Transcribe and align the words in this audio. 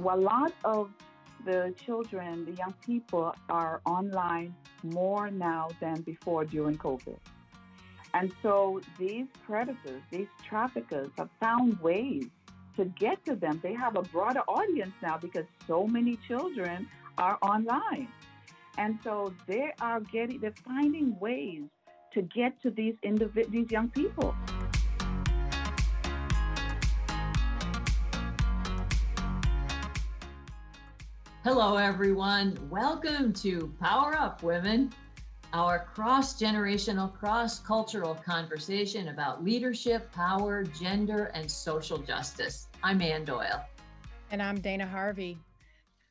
Well, 0.00 0.18
a 0.18 0.18
lot 0.18 0.54
of 0.64 0.90
the 1.44 1.74
children, 1.84 2.46
the 2.46 2.52
young 2.52 2.72
people 2.86 3.34
are 3.50 3.82
online 3.84 4.54
more 4.82 5.30
now 5.30 5.68
than 5.78 6.00
before 6.00 6.46
during 6.46 6.78
COVID. 6.78 7.18
And 8.14 8.32
so 8.42 8.80
these 8.98 9.26
predators, 9.44 10.00
these 10.10 10.28
traffickers 10.42 11.10
have 11.18 11.28
found 11.38 11.78
ways 11.80 12.24
to 12.76 12.86
get 12.86 13.22
to 13.26 13.36
them. 13.36 13.60
They 13.62 13.74
have 13.74 13.96
a 13.96 14.02
broader 14.02 14.40
audience 14.48 14.94
now 15.02 15.18
because 15.18 15.44
so 15.66 15.86
many 15.86 16.16
children 16.26 16.88
are 17.18 17.36
online. 17.42 18.08
And 18.78 18.98
so 19.04 19.34
they 19.46 19.70
are 19.82 20.00
getting, 20.00 20.40
they're 20.40 20.54
finding 20.64 21.18
ways 21.20 21.64
to 22.14 22.22
get 22.22 22.58
to 22.62 22.70
these 22.70 22.94
individ- 23.04 23.50
these 23.50 23.70
young 23.70 23.90
people. 23.90 24.34
Hello, 31.42 31.78
everyone. 31.78 32.58
Welcome 32.68 33.32
to 33.32 33.72
Power 33.80 34.14
Up 34.14 34.42
Women, 34.42 34.92
our 35.54 35.86
cross 35.94 36.38
generational, 36.38 37.10
cross 37.14 37.60
cultural 37.60 38.14
conversation 38.14 39.08
about 39.08 39.42
leadership, 39.42 40.12
power, 40.12 40.64
gender, 40.64 41.30
and 41.32 41.50
social 41.50 41.96
justice. 41.96 42.68
I'm 42.82 43.00
Ann 43.00 43.24
Doyle. 43.24 43.64
And 44.30 44.42
I'm 44.42 44.60
Dana 44.60 44.86
Harvey. 44.86 45.38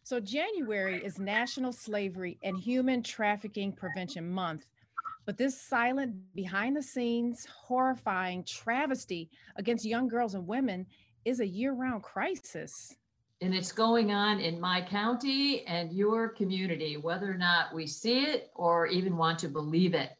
So, 0.01 0.20
January 0.20 0.99
is 1.05 1.20
National 1.20 1.73
Slavery 1.73 2.39
and 2.41 2.57
Human 2.57 3.03
Trafficking 3.03 3.71
Prevention 3.71 4.27
Month. 4.27 4.65
But 5.27 5.37
this 5.37 5.61
silent, 5.61 6.15
behind 6.34 6.75
the 6.75 6.81
scenes, 6.81 7.45
horrifying 7.45 8.45
travesty 8.45 9.29
against 9.57 9.85
young 9.85 10.07
girls 10.07 10.34
and 10.34 10.48
women 10.48 10.87
is 11.23 11.39
a 11.39 11.48
year 11.48 11.73
round 11.73 12.01
crisis 12.01 12.95
and 13.41 13.53
it's 13.53 13.71
going 13.71 14.12
on 14.12 14.40
in 14.40 14.59
my 14.59 14.82
county 14.82 15.65
and 15.65 15.93
your 15.93 16.29
community, 16.29 16.98
whether 16.98 17.32
or 17.32 17.37
not 17.37 17.73
we 17.73 17.87
see 17.87 18.23
it 18.23 18.51
or 18.55 18.87
even 18.87 19.15
want 19.15 19.40
to 19.40 19.48
believe 19.48 19.93
it. 19.93 20.12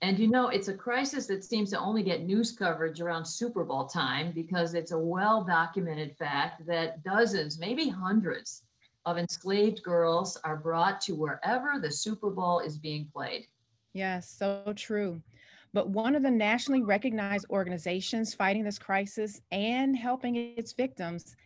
And 0.00 0.18
you 0.18 0.28
know, 0.28 0.48
it's 0.48 0.68
a 0.68 0.74
crisis 0.74 1.26
that 1.26 1.44
seems 1.44 1.70
to 1.70 1.78
only 1.78 2.02
get 2.02 2.24
news 2.24 2.52
coverage 2.52 3.00
around 3.00 3.24
Super 3.24 3.64
Bowl 3.64 3.86
time 3.86 4.32
because 4.32 4.74
it's 4.74 4.92
a 4.92 4.98
well 4.98 5.44
documented 5.44 6.16
fact 6.16 6.66
that 6.66 7.02
dozens, 7.04 7.58
maybe 7.58 7.88
hundreds, 7.88 8.62
of 9.06 9.18
enslaved 9.18 9.82
girls 9.82 10.38
are 10.44 10.56
brought 10.56 11.00
to 11.02 11.14
wherever 11.14 11.78
the 11.78 11.90
Super 11.90 12.30
Bowl 12.30 12.60
is 12.60 12.78
being 12.78 13.06
played. 13.12 13.46
Yes, 13.92 14.28
so 14.28 14.72
true. 14.76 15.20
But 15.72 15.90
one 15.90 16.14
of 16.14 16.22
the 16.22 16.30
nationally 16.30 16.82
recognized 16.82 17.46
organizations 17.50 18.32
fighting 18.32 18.64
this 18.64 18.78
crisis 18.78 19.40
and 19.52 19.96
helping 19.96 20.36
its 20.36 20.72
victims 20.72 21.36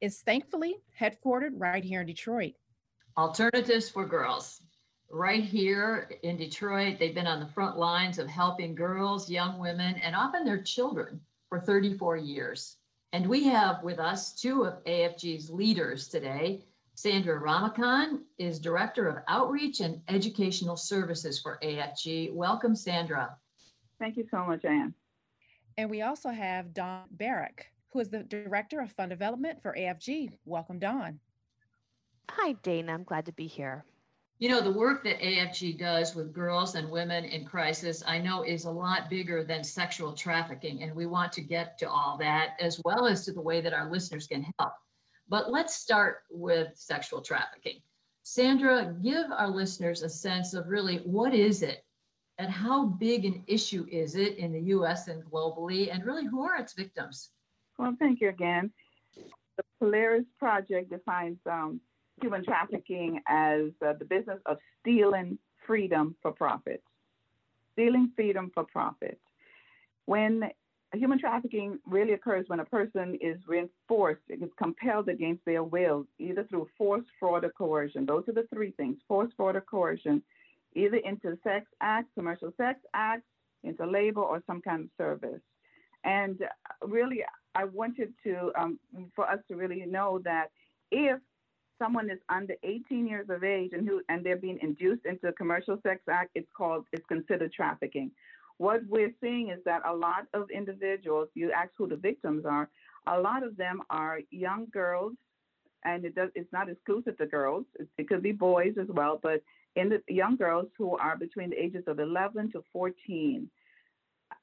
is 0.00 0.22
thankfully 0.22 0.76
headquartered 0.98 1.52
right 1.54 1.84
here 1.84 2.00
in 2.00 2.06
Detroit. 2.06 2.54
Alternatives 3.16 3.88
for 3.88 4.06
Girls. 4.06 4.60
Right 5.10 5.44
here 5.44 6.10
in 6.22 6.36
Detroit, 6.36 6.98
they've 6.98 7.14
been 7.14 7.26
on 7.26 7.40
the 7.40 7.46
front 7.46 7.78
lines 7.78 8.18
of 8.18 8.26
helping 8.26 8.74
girls, 8.74 9.30
young 9.30 9.58
women, 9.58 9.96
and 9.96 10.16
often 10.16 10.44
their 10.44 10.62
children 10.62 11.20
for 11.48 11.60
34 11.60 12.16
years. 12.16 12.78
And 13.12 13.28
we 13.28 13.44
have 13.44 13.82
with 13.84 14.00
us 14.00 14.34
two 14.34 14.64
of 14.64 14.82
AFG's 14.84 15.50
leaders 15.50 16.08
today. 16.08 16.64
Sandra 16.96 17.40
Ramakhan 17.40 18.22
is 18.38 18.58
Director 18.58 19.08
of 19.08 19.22
Outreach 19.28 19.80
and 19.80 20.00
Educational 20.08 20.76
Services 20.76 21.40
for 21.40 21.60
AFG. 21.62 22.32
Welcome, 22.32 22.74
Sandra. 22.74 23.36
Thank 24.00 24.16
you 24.16 24.26
so 24.28 24.44
much, 24.44 24.64
Ann. 24.64 24.94
And 25.76 25.90
we 25.90 26.02
also 26.02 26.30
have 26.30 26.74
Dawn 26.74 27.04
Barrick, 27.12 27.66
who 27.94 28.00
is 28.00 28.10
the 28.10 28.24
Director 28.24 28.80
of 28.80 28.90
Fund 28.90 29.10
Development 29.10 29.62
for 29.62 29.72
AFG. 29.78 30.32
Welcome, 30.44 30.80
Dawn. 30.80 31.20
Hi, 32.28 32.54
Dana. 32.64 32.92
I'm 32.92 33.04
glad 33.04 33.24
to 33.26 33.32
be 33.32 33.46
here. 33.46 33.84
You 34.40 34.48
know, 34.48 34.60
the 34.60 34.72
work 34.72 35.04
that 35.04 35.20
AFG 35.20 35.78
does 35.78 36.16
with 36.16 36.34
girls 36.34 36.74
and 36.74 36.90
women 36.90 37.24
in 37.24 37.44
crisis, 37.44 38.02
I 38.04 38.18
know 38.18 38.42
is 38.42 38.64
a 38.64 38.70
lot 38.70 39.08
bigger 39.08 39.44
than 39.44 39.62
sexual 39.62 40.12
trafficking. 40.12 40.82
And 40.82 40.92
we 40.92 41.06
want 41.06 41.32
to 41.34 41.40
get 41.40 41.78
to 41.78 41.88
all 41.88 42.18
that 42.18 42.56
as 42.58 42.80
well 42.84 43.06
as 43.06 43.24
to 43.26 43.32
the 43.32 43.40
way 43.40 43.60
that 43.60 43.72
our 43.72 43.88
listeners 43.88 44.26
can 44.26 44.44
help. 44.58 44.72
But 45.28 45.52
let's 45.52 45.76
start 45.76 46.24
with 46.30 46.72
sexual 46.74 47.22
trafficking. 47.22 47.80
Sandra, 48.24 48.92
give 49.04 49.26
our 49.30 49.48
listeners 49.48 50.02
a 50.02 50.08
sense 50.08 50.52
of 50.52 50.66
really 50.66 50.96
what 51.04 51.32
is 51.32 51.62
it 51.62 51.84
and 52.38 52.50
how 52.50 52.86
big 52.86 53.24
an 53.24 53.44
issue 53.46 53.86
is 53.88 54.16
it 54.16 54.36
in 54.36 54.52
the 54.52 54.62
US 54.62 55.06
and 55.06 55.24
globally, 55.24 55.94
and 55.94 56.04
really 56.04 56.26
who 56.26 56.42
are 56.42 56.56
its 56.56 56.72
victims? 56.72 57.30
Well, 57.78 57.96
thank 57.98 58.20
you 58.20 58.28
again. 58.28 58.70
The 59.56 59.64
Polaris 59.78 60.24
Project 60.38 60.90
defines 60.90 61.38
um, 61.50 61.80
human 62.20 62.44
trafficking 62.44 63.20
as 63.28 63.70
uh, 63.86 63.94
the 63.98 64.04
business 64.04 64.40
of 64.46 64.58
stealing 64.80 65.38
freedom 65.66 66.14
for 66.22 66.32
profit. 66.32 66.82
Stealing 67.72 68.12
freedom 68.14 68.50
for 68.54 68.64
profit. 68.64 69.18
When 70.06 70.50
human 70.92 71.18
trafficking 71.18 71.78
really 71.86 72.12
occurs 72.12 72.44
when 72.48 72.60
a 72.60 72.64
person 72.64 73.18
is 73.20 73.38
reinforced, 73.48 74.22
it 74.28 74.42
is 74.42 74.50
compelled 74.56 75.08
against 75.08 75.44
their 75.44 75.62
will, 75.64 76.06
either 76.18 76.44
through 76.44 76.68
force, 76.78 77.04
fraud, 77.18 77.44
or 77.44 77.50
coercion. 77.50 78.06
Those 78.06 78.28
are 78.28 78.32
the 78.32 78.46
three 78.52 78.72
things 78.72 78.98
force, 79.08 79.32
fraud, 79.36 79.56
or 79.56 79.60
coercion, 79.60 80.22
either 80.74 80.96
into 80.98 81.36
sex 81.42 81.66
acts, 81.80 82.08
commercial 82.14 82.52
sex 82.56 82.80
acts, 82.94 83.26
into 83.64 83.86
labor, 83.86 84.20
or 84.20 84.42
some 84.46 84.60
kind 84.60 84.84
of 84.84 84.90
service. 84.96 85.40
And 86.04 86.38
really, 86.82 87.24
I 87.54 87.64
wanted 87.64 88.12
to 88.24 88.52
um, 88.58 88.78
for 89.14 89.28
us 89.28 89.38
to 89.48 89.56
really 89.56 89.84
know 89.86 90.20
that 90.24 90.48
if 90.90 91.18
someone 91.78 92.10
is 92.10 92.18
under 92.28 92.54
18 92.62 93.06
years 93.06 93.26
of 93.28 93.44
age 93.44 93.70
and 93.72 93.86
who 93.86 94.02
and 94.08 94.24
they're 94.24 94.36
being 94.36 94.58
induced 94.62 95.06
into 95.06 95.28
a 95.28 95.32
commercial 95.32 95.78
sex 95.82 96.00
act, 96.10 96.30
it's 96.34 96.50
called 96.56 96.86
it's 96.92 97.06
considered 97.06 97.52
trafficking. 97.52 98.10
What 98.58 98.82
we're 98.88 99.12
seeing 99.20 99.50
is 99.50 99.58
that 99.64 99.82
a 99.84 99.92
lot 99.92 100.26
of 100.32 100.48
individuals, 100.50 101.28
you 101.34 101.50
ask 101.52 101.70
who 101.76 101.88
the 101.88 101.96
victims 101.96 102.44
are, 102.44 102.68
a 103.06 103.18
lot 103.18 103.42
of 103.42 103.56
them 103.56 103.82
are 103.90 104.20
young 104.30 104.66
girls, 104.72 105.14
and 105.84 106.04
it 106.04 106.14
does 106.14 106.30
it's 106.34 106.52
not 106.52 106.68
exclusive 106.68 107.18
to 107.18 107.26
girls. 107.26 107.64
It, 107.78 107.88
it 107.98 108.08
could 108.08 108.22
be 108.22 108.32
boys 108.32 108.74
as 108.80 108.88
well, 108.88 109.18
but 109.22 109.42
in 109.76 109.88
the 109.88 110.02
young 110.08 110.36
girls 110.36 110.66
who 110.78 110.96
are 110.96 111.16
between 111.16 111.50
the 111.50 111.60
ages 111.60 111.84
of 111.86 111.98
11 111.98 112.52
to 112.52 112.62
14 112.72 113.50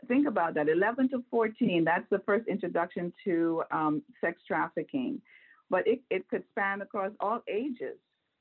think 0.08 0.28
about 0.28 0.54
that. 0.56 0.70
11 0.70 1.10
to 1.10 1.24
14 1.30 1.84
that's 1.84 2.10
the 2.10 2.20
first 2.20 2.48
introduction 2.48 3.14
to 3.24 3.64
um, 3.72 4.02
sex 4.20 4.42
trafficking. 4.48 5.22
But 5.70 5.88
it, 5.88 6.02
it 6.10 6.28
could 6.30 6.44
span 6.52 6.82
across 6.82 7.12
all 7.20 7.42
ages. 7.48 7.98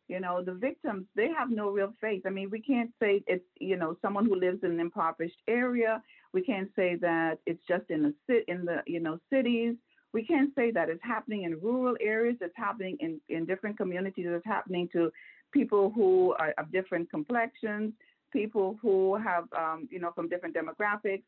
You 0.09 0.19
know 0.19 0.43
the 0.43 0.54
victims 0.54 1.06
they 1.15 1.28
have 1.28 1.50
no 1.50 1.71
real 1.71 1.93
faith. 2.00 2.22
I 2.26 2.31
mean 2.31 2.50
we 2.50 2.60
can't 2.60 2.91
say 3.00 3.22
it's 3.28 3.44
you 3.60 3.76
know 3.76 3.97
someone 4.03 4.26
who 4.26 4.34
lives 4.34 4.59
in 4.65 4.72
an 4.72 4.81
impoverished 4.81 5.41
area. 5.47 6.03
We 6.32 6.43
can't 6.43 6.69
say 6.75 6.97
that 6.97 7.38
it's 7.47 7.62
just 7.69 7.88
in 7.91 8.03
the 8.03 8.15
cit 8.27 8.44
in 8.48 8.65
the 8.65 8.82
you 8.87 8.98
know 8.98 9.21
cities. 9.32 9.77
We 10.12 10.25
can't 10.25 10.53
say 10.56 10.72
that 10.72 10.88
it's 10.88 11.04
happening 11.04 11.44
in 11.44 11.60
rural 11.60 11.97
areas 12.00 12.37
it's 12.41 12.56
happening 12.56 12.97
in 12.98 13.21
in 13.28 13.47
different 13.47 13.77
communities 13.77 14.27
it's 14.28 14.44
happening 14.44 14.88
to 14.94 15.12
people 15.53 15.92
who 15.94 16.34
are 16.41 16.54
of 16.59 16.72
different 16.72 17.09
complexions 17.09 17.92
people 18.32 18.78
who 18.81 19.16
have 19.16 19.44
um, 19.56 19.88
you 19.91 19.98
know 20.00 20.12
from 20.15 20.28
different 20.28 20.56
demographics 20.56 21.22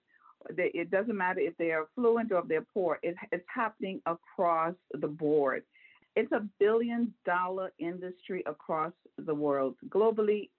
it 0.51 0.91
doesn't 0.91 1.17
matter 1.17 1.41
if 1.41 1.57
they 1.57 1.71
are 1.71 1.87
fluent 1.95 2.33
or 2.33 2.41
if 2.41 2.49
they're 2.49 2.67
poor. 2.75 2.99
It, 3.03 3.15
it's 3.31 3.45
happening 3.53 4.01
across 4.07 4.75
the 4.93 5.09
board. 5.09 5.63
It's 6.15 6.33
a 6.33 6.47
billion 6.59 7.15
dollar 7.25 7.73
industry 7.79 8.43
across 8.47 8.93
the 9.17 9.35
world. 9.35 9.77
Globally, 9.89 10.51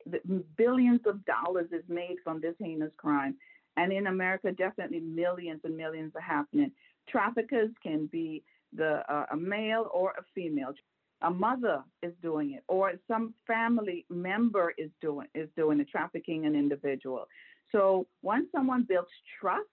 billions 0.57 1.01
of 1.05 1.23
dollars 1.25 1.67
is 1.71 1.83
made 1.87 2.15
from 2.23 2.41
this 2.41 2.55
heinous 2.59 2.91
crime. 2.97 3.35
And 3.77 3.91
in 3.91 4.07
America, 4.07 4.51
definitely 4.51 4.99
millions 4.99 5.61
and 5.63 5.75
millions 5.75 6.13
are 6.15 6.21
happening. 6.21 6.71
Traffickers 7.07 7.69
can 7.81 8.07
be 8.07 8.43
the 8.75 9.01
uh, 9.11 9.25
a 9.31 9.37
male 9.37 9.89
or 9.93 10.11
a 10.11 10.23
female. 10.33 10.73
A 11.21 11.29
mother 11.29 11.83
is 12.01 12.11
doing 12.21 12.51
it, 12.51 12.63
or 12.67 12.93
some 13.07 13.33
family 13.47 14.05
member 14.09 14.73
is 14.77 14.89
doing 15.01 15.27
is 15.33 15.47
doing 15.55 15.77
the 15.77 15.85
trafficking 15.85 16.45
an 16.45 16.55
individual. 16.55 17.27
So 17.73 18.07
once 18.21 18.45
someone 18.55 18.85
builds 18.87 19.09
trust 19.39 19.67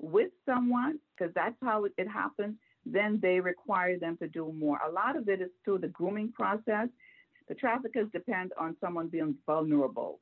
with 0.00 0.30
someone, 0.44 0.98
because 1.16 1.32
that's 1.34 1.54
how 1.62 1.84
it, 1.84 2.08
happens, 2.08 2.56
then 2.84 3.18
they 3.22 3.40
require 3.40 3.98
them 3.98 4.16
to 4.18 4.28
do 4.28 4.52
more. 4.52 4.78
A 4.86 4.90
lot 4.90 5.16
of 5.16 5.28
it 5.28 5.40
is 5.40 5.48
through 5.64 5.78
the 5.78 5.88
grooming 5.88 6.32
process. 6.32 6.88
The 7.48 7.54
traffickers 7.54 8.08
depend 8.12 8.52
on 8.58 8.76
someone 8.80 9.08
being 9.08 9.36
vulnerable. 9.46 10.20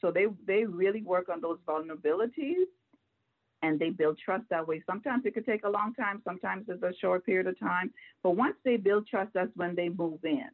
So 0.00 0.10
they, 0.10 0.26
they 0.46 0.64
really 0.64 1.02
work 1.02 1.28
on 1.28 1.40
those 1.40 1.58
vulnerabilities 1.66 2.66
and 3.62 3.78
they 3.78 3.90
build 3.90 4.18
trust 4.22 4.44
that 4.50 4.66
way. 4.66 4.82
Sometimes 4.84 5.24
it 5.24 5.32
could 5.32 5.46
take 5.46 5.64
a 5.64 5.70
long 5.70 5.94
time, 5.94 6.20
sometimes 6.24 6.66
it's 6.68 6.82
a 6.82 6.92
short 7.00 7.24
period 7.24 7.46
of 7.46 7.58
time. 7.58 7.92
But 8.22 8.36
once 8.36 8.56
they 8.64 8.76
build 8.76 9.06
trust, 9.06 9.30
that's 9.32 9.50
when 9.54 9.74
they 9.74 9.88
move 9.88 10.24
in. 10.24 10.48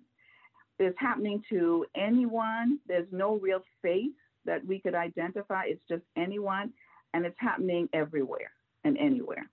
It's 0.79 0.97
happening 0.99 1.43
to 1.51 1.85
anyone. 1.97 2.79
There's 2.87 3.09
no 3.11 3.37
real 3.37 3.63
face 3.83 4.13
that 4.45 4.65
we 4.67 4.81
could 4.81 4.95
identify. 4.95 5.65
It's 5.67 5.85
just 5.89 6.03
anyone 6.17 6.73
and 7.15 7.27
it's 7.27 7.39
happening 7.39 7.89
everywhere 7.93 8.53
and 8.85 8.97
anywhere. 8.99 9.51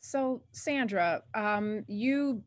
So, 0.00 0.42
Sandra, 0.52 1.22
um, 1.34 1.84
you 1.86 2.42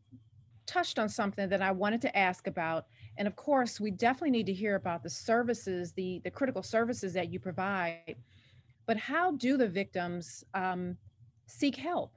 touched 0.66 0.98
on 0.98 1.08
something 1.08 1.48
that 1.48 1.62
I 1.62 1.70
wanted 1.70 2.00
to 2.02 2.16
ask 2.16 2.46
about. 2.46 2.86
And 3.16 3.28
of 3.28 3.36
course, 3.36 3.80
we 3.80 3.90
definitely 3.90 4.30
need 4.30 4.46
to 4.46 4.52
hear 4.52 4.74
about 4.74 5.02
the 5.02 5.10
services, 5.10 5.92
the, 5.92 6.20
the 6.24 6.30
critical 6.30 6.62
services 6.62 7.12
that 7.12 7.32
you 7.32 7.38
provide. 7.38 8.16
But 8.86 8.96
how 8.96 9.32
do 9.32 9.56
the 9.56 9.68
victims 9.68 10.44
um, 10.54 10.96
seek 11.46 11.76
help? 11.76 12.16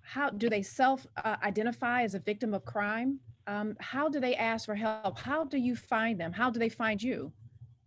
How 0.00 0.30
do 0.30 0.48
they 0.48 0.62
self 0.62 1.06
uh, 1.24 1.36
identify 1.42 2.02
as 2.02 2.14
a 2.14 2.20
victim 2.20 2.54
of 2.54 2.64
crime? 2.64 3.20
Um, 3.48 3.76
how 3.80 4.08
do 4.08 4.20
they 4.20 4.34
ask 4.34 4.66
for 4.66 4.74
help? 4.74 5.18
How 5.18 5.44
do 5.44 5.56
you 5.56 5.76
find 5.76 6.20
them? 6.20 6.32
How 6.32 6.50
do 6.50 6.58
they 6.58 6.68
find 6.68 7.02
you? 7.02 7.32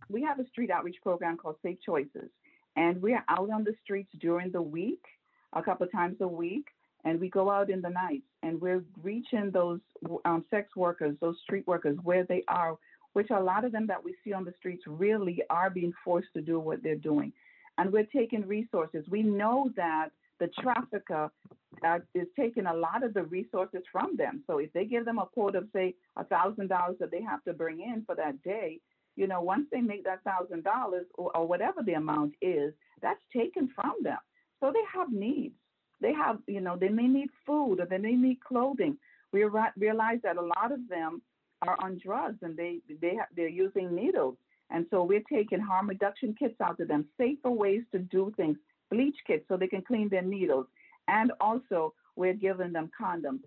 We 0.10 0.24
have 0.24 0.40
a 0.40 0.48
street 0.48 0.72
outreach 0.72 0.98
program 1.04 1.38
called 1.38 1.58
Safe 1.64 1.78
Choices, 1.86 2.30
and 2.76 3.02
we're 3.02 3.24
out 3.30 3.50
on 3.52 3.64
the 3.64 3.76
streets 3.84 4.10
during 4.20 4.52
the 4.52 4.62
week, 4.62 5.04
a 5.54 5.62
couple 5.62 5.86
times 5.88 6.18
a 6.22 6.28
week, 6.28 6.68
and 7.06 7.20
we 7.20 7.30
go 7.30 7.50
out 7.50 7.70
in 7.70 7.82
the 7.82 7.90
nights 7.90 8.26
and 8.44 8.60
we're 8.60 8.84
reaching 9.02 9.52
those 9.52 9.80
um, 10.26 10.44
sex 10.50 10.76
workers, 10.76 11.16
those 11.22 11.38
street 11.44 11.66
workers 11.68 11.98
where 12.04 12.26
they 12.26 12.44
are, 12.48 12.78
which 13.14 13.30
a 13.30 13.40
lot 13.40 13.66
of 13.66 13.72
them 13.72 13.88
that 13.88 14.04
we 14.04 14.16
see 14.24 14.34
on 14.34 14.44
the 14.44 14.54
streets 14.58 14.84
really 14.86 15.42
are 15.50 15.70
being 15.70 15.94
forced 16.04 16.28
to 16.34 16.42
do 16.42 16.60
what 16.60 16.84
they're 16.84 16.96
doing. 16.96 17.32
And 17.78 17.92
we're 17.92 18.06
taking 18.06 18.46
resources. 18.46 19.06
We 19.10 19.24
know 19.24 19.72
that 19.78 20.10
the 20.40 20.50
trafficker 20.62 21.32
uh, 21.86 22.00
is 22.14 22.28
taking 22.38 22.66
a 22.66 22.74
lot 22.74 23.04
of 23.04 23.14
the 23.14 23.24
resources 23.24 23.82
from 23.92 24.18
them. 24.18 24.44
So 24.48 24.58
if 24.58 24.72
they 24.74 24.86
give 24.86 25.06
them 25.06 25.20
a 25.20 25.26
quote 25.26 25.56
of 25.56 25.68
say 25.74 25.96
a 26.18 26.24
thousand 26.26 26.68
dollars 26.68 26.98
that 27.00 27.12
they 27.12 27.22
have 27.22 27.44
to 27.46 27.54
bring 27.54 27.80
in 27.82 28.04
for 28.06 28.16
that 28.16 28.42
day, 28.44 28.80
you 29.16 29.28
know, 29.28 29.42
once 29.42 29.68
they 29.72 29.82
make 29.82 30.04
that 30.06 30.24
thousand 30.24 30.64
dollars 30.64 31.06
or 31.16 31.48
whatever 31.48 31.82
the 31.84 31.94
amount 31.94 32.34
is, 32.42 32.74
that's 33.02 33.22
taken 33.36 33.70
from 33.76 33.94
them. 34.02 34.18
So 34.60 34.72
they 34.72 34.84
have 34.94 35.12
needs. 35.12 35.56
They 36.02 36.14
have, 36.14 36.40
you 36.48 36.62
know, 36.62 36.78
they 36.78 36.90
may 36.90 37.08
need 37.08 37.30
food 37.46 37.80
or 37.80 37.86
they 37.86 37.98
may 37.98 38.14
need 38.14 38.40
clothing. 38.42 38.98
We 39.32 39.44
realize 39.78 40.20
that 40.24 40.38
a 40.38 40.42
lot 40.42 40.72
of 40.72 40.88
them 40.90 41.22
are 41.62 41.78
on 41.84 42.00
drugs 42.04 42.38
and 42.42 42.56
they 42.56 42.80
they 43.02 43.16
ha- 43.16 43.28
they're 43.36 43.48
using 43.48 43.94
needles, 43.94 44.38
and 44.70 44.86
so 44.90 45.04
we're 45.04 45.24
taking 45.32 45.60
harm 45.60 45.90
reduction 45.90 46.36
kits 46.38 46.60
out 46.62 46.78
to 46.78 46.86
them, 46.86 47.06
safer 47.18 47.52
ways 47.52 47.84
to 47.92 48.00
do 48.00 48.34
things, 48.38 48.58
bleach 48.90 49.18
kits 49.28 49.46
so 49.48 49.58
they 49.58 49.68
can 49.68 49.82
clean 49.82 50.10
their 50.10 50.22
needles, 50.22 50.66
and 51.08 51.32
also 51.42 51.94
we're 52.16 52.34
giving 52.34 52.72
them 52.72 52.90
condoms. 53.00 53.42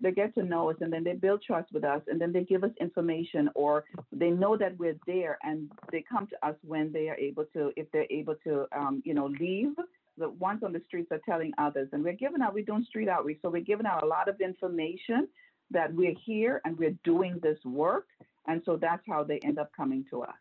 They 0.00 0.12
get 0.12 0.34
to 0.34 0.42
know 0.42 0.70
us 0.70 0.76
and 0.80 0.92
then 0.92 1.02
they 1.02 1.14
build 1.14 1.42
trust 1.42 1.72
with 1.72 1.84
us 1.84 2.02
and 2.06 2.20
then 2.20 2.32
they 2.32 2.44
give 2.44 2.62
us 2.62 2.70
information 2.80 3.50
or 3.54 3.84
they 4.12 4.30
know 4.30 4.56
that 4.56 4.78
we're 4.78 4.96
there 5.06 5.38
and 5.42 5.70
they 5.90 6.04
come 6.08 6.26
to 6.28 6.46
us 6.46 6.54
when 6.62 6.92
they 6.92 7.08
are 7.08 7.16
able 7.16 7.44
to, 7.54 7.72
if 7.76 7.90
they're 7.92 8.06
able 8.10 8.36
to, 8.44 8.66
um, 8.76 9.02
you 9.04 9.14
know, 9.14 9.26
leave 9.26 9.74
the 10.18 10.28
ones 10.30 10.62
on 10.64 10.72
the 10.72 10.82
streets 10.86 11.08
are 11.12 11.20
telling 11.24 11.52
others. 11.58 11.88
And 11.92 12.02
we're 12.02 12.12
giving 12.12 12.42
out, 12.42 12.52
we're 12.52 12.64
doing 12.64 12.84
street 12.88 13.08
outreach. 13.08 13.38
So 13.42 13.50
we're 13.50 13.62
giving 13.62 13.86
out 13.86 14.02
a 14.02 14.06
lot 14.06 14.28
of 14.28 14.40
information 14.40 15.28
that 15.70 15.92
we're 15.92 16.14
here 16.24 16.60
and 16.64 16.78
we're 16.78 16.96
doing 17.04 17.38
this 17.42 17.58
work. 17.64 18.06
And 18.46 18.62
so 18.64 18.76
that's 18.76 19.02
how 19.08 19.24
they 19.24 19.38
end 19.38 19.58
up 19.58 19.70
coming 19.76 20.04
to 20.10 20.22
us. 20.22 20.34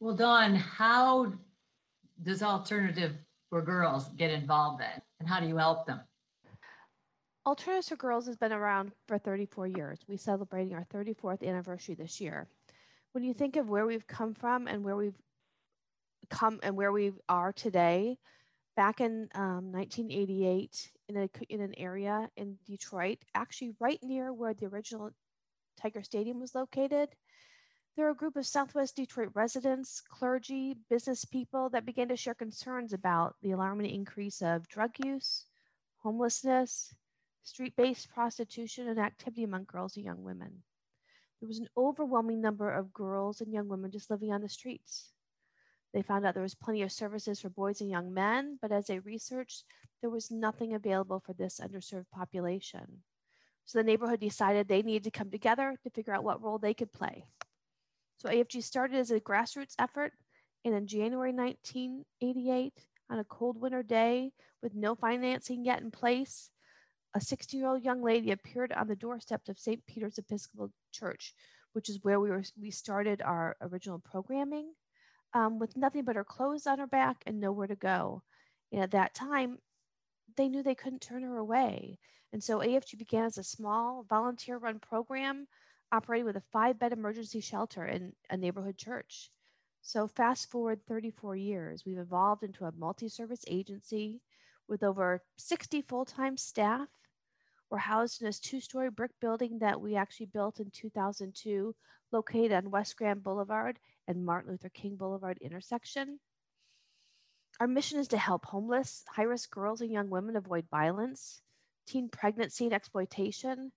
Well, 0.00 0.14
Dawn, 0.14 0.54
how 0.54 1.32
does 2.22 2.42
Alternative 2.42 3.12
for 3.50 3.62
Girls 3.62 4.08
get 4.16 4.30
involved 4.30 4.82
in 4.82 5.02
and 5.20 5.28
how 5.28 5.40
do 5.40 5.46
you 5.46 5.56
help 5.56 5.86
them? 5.86 6.00
Alternatives 7.46 7.88
for 7.88 7.96
Girls 7.96 8.26
has 8.26 8.36
been 8.36 8.52
around 8.52 8.92
for 9.08 9.16
34 9.16 9.66
years. 9.68 9.98
We're 10.06 10.18
celebrating 10.18 10.74
our 10.74 10.84
34th 10.92 11.46
anniversary 11.46 11.94
this 11.94 12.20
year. 12.20 12.46
When 13.12 13.24
you 13.24 13.32
think 13.32 13.56
of 13.56 13.70
where 13.70 13.86
we've 13.86 14.06
come 14.06 14.34
from 14.34 14.68
and 14.68 14.84
where 14.84 14.94
we've 14.94 15.16
come 16.28 16.60
and 16.62 16.76
where 16.76 16.92
we 16.92 17.12
are 17.30 17.52
today, 17.52 18.18
back 18.76 19.00
in 19.00 19.28
um, 19.34 19.72
1988 19.72 20.90
in, 21.08 21.16
a, 21.16 21.28
in 21.48 21.60
an 21.62 21.74
area 21.78 22.28
in 22.36 22.56
Detroit, 22.66 23.18
actually 23.34 23.72
right 23.80 23.98
near 24.02 24.34
where 24.34 24.52
the 24.52 24.66
original 24.66 25.10
Tiger 25.80 26.02
Stadium 26.02 26.40
was 26.40 26.54
located. 26.54 27.08
There 27.96 28.04
were 28.04 28.12
a 28.12 28.16
group 28.16 28.36
of 28.36 28.46
Southwest 28.46 28.96
Detroit 28.96 29.30
residents, 29.34 30.02
clergy, 30.02 30.76
business 30.90 31.24
people 31.24 31.70
that 31.70 31.86
began 31.86 32.08
to 32.08 32.16
share 32.16 32.34
concerns 32.34 32.92
about 32.92 33.36
the 33.42 33.52
alarming 33.52 33.90
increase 33.90 34.42
of 34.42 34.68
drug 34.68 34.92
use, 35.02 35.46
homelessness, 35.98 36.94
street 37.42 37.74
based 37.76 38.10
prostitution, 38.10 38.88
and 38.88 38.98
activity 38.98 39.44
among 39.44 39.64
girls 39.64 39.96
and 39.96 40.04
young 40.04 40.22
women. 40.22 40.62
There 41.40 41.48
was 41.48 41.58
an 41.58 41.68
overwhelming 41.76 42.40
number 42.40 42.70
of 42.70 42.92
girls 42.92 43.40
and 43.40 43.52
young 43.52 43.68
women 43.68 43.90
just 43.90 44.10
living 44.10 44.32
on 44.32 44.42
the 44.42 44.48
streets. 44.48 45.10
They 45.92 46.02
found 46.02 46.24
out 46.24 46.34
there 46.34 46.42
was 46.42 46.54
plenty 46.54 46.82
of 46.82 46.92
services 46.92 47.40
for 47.40 47.48
boys 47.48 47.80
and 47.80 47.90
young 47.90 48.12
men, 48.12 48.58
but 48.60 48.70
as 48.70 48.86
they 48.86 48.98
researched, 48.98 49.64
there 50.00 50.10
was 50.10 50.30
nothing 50.30 50.74
available 50.74 51.20
for 51.24 51.32
this 51.32 51.60
underserved 51.60 52.10
population. 52.12 53.02
So 53.64 53.78
the 53.78 53.84
neighborhood 53.84 54.20
decided 54.20 54.68
they 54.68 54.82
needed 54.82 55.04
to 55.04 55.10
come 55.10 55.30
together 55.30 55.76
to 55.82 55.90
figure 55.90 56.14
out 56.14 56.24
what 56.24 56.42
role 56.42 56.58
they 56.58 56.74
could 56.74 56.92
play. 56.92 57.24
So 58.18 58.28
AFG 58.28 58.62
started 58.62 58.98
as 58.98 59.10
a 59.10 59.20
grassroots 59.20 59.74
effort, 59.78 60.12
and 60.64 60.74
in 60.74 60.86
January 60.86 61.32
1988, 61.32 62.74
on 63.08 63.18
a 63.18 63.24
cold 63.24 63.60
winter 63.60 63.82
day 63.82 64.32
with 64.62 64.74
no 64.74 64.94
financing 64.94 65.64
yet 65.64 65.80
in 65.80 65.90
place, 65.90 66.50
a 67.14 67.20
16 67.20 67.58
year 67.58 67.68
old 67.68 67.84
young 67.84 68.02
lady 68.02 68.30
appeared 68.30 68.72
on 68.72 68.88
the 68.88 68.96
doorstep 68.96 69.48
of 69.48 69.58
St. 69.58 69.84
Peter's 69.86 70.18
Episcopal 70.18 70.70
Church, 70.92 71.34
which 71.72 71.88
is 71.88 72.02
where 72.02 72.20
we, 72.20 72.30
were, 72.30 72.44
we 72.60 72.70
started 72.70 73.22
our 73.22 73.56
original 73.60 73.98
programming 73.98 74.72
um, 75.34 75.58
with 75.58 75.76
nothing 75.76 76.04
but 76.04 76.16
her 76.16 76.24
clothes 76.24 76.66
on 76.66 76.78
her 76.78 76.86
back 76.86 77.22
and 77.26 77.40
nowhere 77.40 77.66
to 77.66 77.76
go. 77.76 78.22
And 78.72 78.82
at 78.82 78.92
that 78.92 79.14
time, 79.14 79.58
they 80.36 80.48
knew 80.48 80.62
they 80.62 80.74
couldn't 80.74 81.02
turn 81.02 81.22
her 81.22 81.38
away. 81.38 81.98
And 82.32 82.42
so 82.42 82.58
AFG 82.60 82.98
began 82.98 83.24
as 83.24 83.38
a 83.38 83.44
small 83.44 84.04
volunteer 84.08 84.58
run 84.58 84.78
program 84.78 85.48
operating 85.92 86.24
with 86.24 86.36
a 86.36 86.42
five 86.52 86.78
bed 86.78 86.92
emergency 86.92 87.40
shelter 87.40 87.84
in 87.86 88.12
a 88.30 88.36
neighborhood 88.36 88.78
church. 88.78 89.30
So, 89.82 90.06
fast 90.06 90.50
forward 90.50 90.80
34 90.86 91.36
years, 91.36 91.84
we've 91.84 91.98
evolved 91.98 92.42
into 92.42 92.66
a 92.66 92.72
multi 92.72 93.08
service 93.08 93.44
agency 93.48 94.20
with 94.68 94.82
over 94.82 95.22
60 95.38 95.82
full 95.82 96.04
time 96.04 96.36
staff. 96.36 96.88
We're 97.70 97.78
housed 97.78 98.20
in 98.20 98.26
a 98.26 98.32
two 98.32 98.60
story 98.60 98.90
brick 98.90 99.12
building 99.20 99.60
that 99.60 99.80
we 99.80 99.94
actually 99.94 100.26
built 100.26 100.58
in 100.58 100.70
2002, 100.72 101.74
located 102.10 102.52
on 102.52 102.72
West 102.72 102.96
Grand 102.96 103.22
Boulevard 103.22 103.78
and 104.08 104.26
Martin 104.26 104.50
Luther 104.50 104.70
King 104.70 104.96
Boulevard 104.96 105.38
intersection. 105.40 106.18
Our 107.60 107.68
mission 107.68 108.00
is 108.00 108.08
to 108.08 108.18
help 108.18 108.44
homeless, 108.44 109.04
high 109.08 109.22
risk 109.22 109.50
girls 109.50 109.82
and 109.82 109.92
young 109.92 110.10
women 110.10 110.34
avoid 110.34 110.66
violence, 110.68 111.42
teen 111.86 112.08
pregnancy 112.08 112.64
and 112.64 112.74
exploitation, 112.74 113.70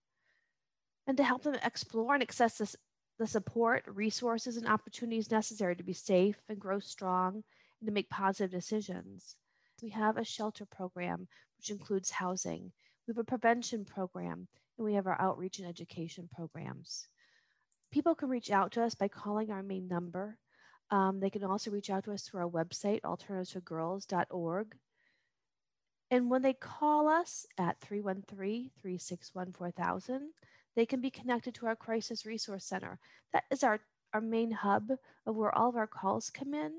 and 1.06 1.18
to 1.18 1.24
help 1.24 1.44
them 1.44 1.58
explore 1.64 2.16
and 2.16 2.24
access 2.24 2.58
this, 2.58 2.76
the 3.20 3.28
support, 3.28 3.84
resources, 3.88 4.58
and 4.58 4.68
opportunities 4.68 5.30
necessary 5.30 5.76
to 5.76 5.84
be 5.84 5.94
safe 5.94 6.42
and 6.50 6.60
grow 6.60 6.80
strong 6.80 7.44
and 7.80 7.88
to 7.88 7.92
make 7.92 8.10
positive 8.10 8.50
decisions. 8.50 9.36
We 9.84 9.90
have 9.90 10.18
a 10.18 10.24
shelter 10.24 10.66
program, 10.66 11.28
which 11.58 11.70
includes 11.70 12.10
housing. 12.10 12.72
We 13.08 13.12
have 13.12 13.18
a 13.18 13.24
prevention 13.24 13.86
program, 13.86 14.48
and 14.78 14.86
we 14.86 14.94
have 14.94 15.08
our 15.08 15.20
outreach 15.20 15.60
and 15.60 15.68
education 15.68 16.30
programs 16.34 17.08
people 17.94 18.16
can 18.16 18.28
reach 18.28 18.50
out 18.50 18.72
to 18.72 18.84
us 18.84 18.96
by 18.96 19.08
calling 19.08 19.52
our 19.52 19.62
main 19.62 19.88
number. 19.88 20.36
Um, 20.90 21.20
they 21.20 21.30
can 21.30 21.44
also 21.44 21.70
reach 21.70 21.92
out 21.92 22.04
to 22.06 22.12
us 22.12 22.24
through 22.24 22.42
our 22.42 22.50
website, 22.50 23.02
alternativesforgirls.org. 23.02 24.76
And 26.10 26.30
when 26.30 26.42
they 26.42 26.54
call 26.54 27.08
us 27.08 27.46
at 27.58 27.80
313 27.82 28.72
361 28.82 29.54
4000, 29.54 30.34
they 30.76 30.86
can 30.88 31.02
be 31.02 31.12
connected 31.12 31.54
to 31.56 31.68
our 31.68 31.76
Crisis 31.76 32.26
Resource 32.26 32.66
Center. 32.66 33.00
That 33.32 33.44
is 33.52 33.64
our, 33.64 33.80
our 34.12 34.22
main 34.22 34.52
hub 34.52 34.90
of 35.28 35.36
where 35.36 35.56
all 35.56 35.70
of 35.70 35.76
our 35.76 35.88
calls 35.88 36.32
come 36.32 36.56
in. 36.56 36.72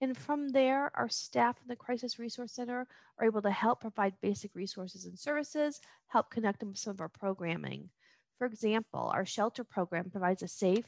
And 0.00 0.16
from 0.16 0.50
there, 0.50 0.92
our 0.94 1.08
staff 1.08 1.56
in 1.60 1.68
the 1.68 1.76
Crisis 1.76 2.18
Resource 2.18 2.52
Center 2.52 2.86
are 3.18 3.26
able 3.26 3.42
to 3.42 3.50
help 3.50 3.80
provide 3.80 4.20
basic 4.20 4.54
resources 4.54 5.06
and 5.06 5.18
services, 5.18 5.80
help 6.06 6.30
connect 6.30 6.60
them 6.60 6.68
with 6.68 6.78
some 6.78 6.92
of 6.92 7.00
our 7.00 7.08
programming. 7.08 7.90
For 8.38 8.46
example, 8.46 9.10
our 9.12 9.26
shelter 9.26 9.64
program 9.64 10.10
provides 10.10 10.42
a 10.42 10.48
safe, 10.48 10.86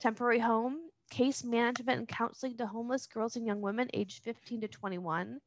temporary 0.00 0.38
home, 0.38 0.78
case 1.10 1.42
management 1.44 1.98
and 1.98 2.08
counseling 2.08 2.56
to 2.56 2.66
homeless 2.66 3.06
girls 3.06 3.36
and 3.36 3.46
young 3.46 3.60
women 3.60 3.88
aged 3.92 4.22
15 4.22 4.60
to 4.60 4.68
21, 4.68 5.40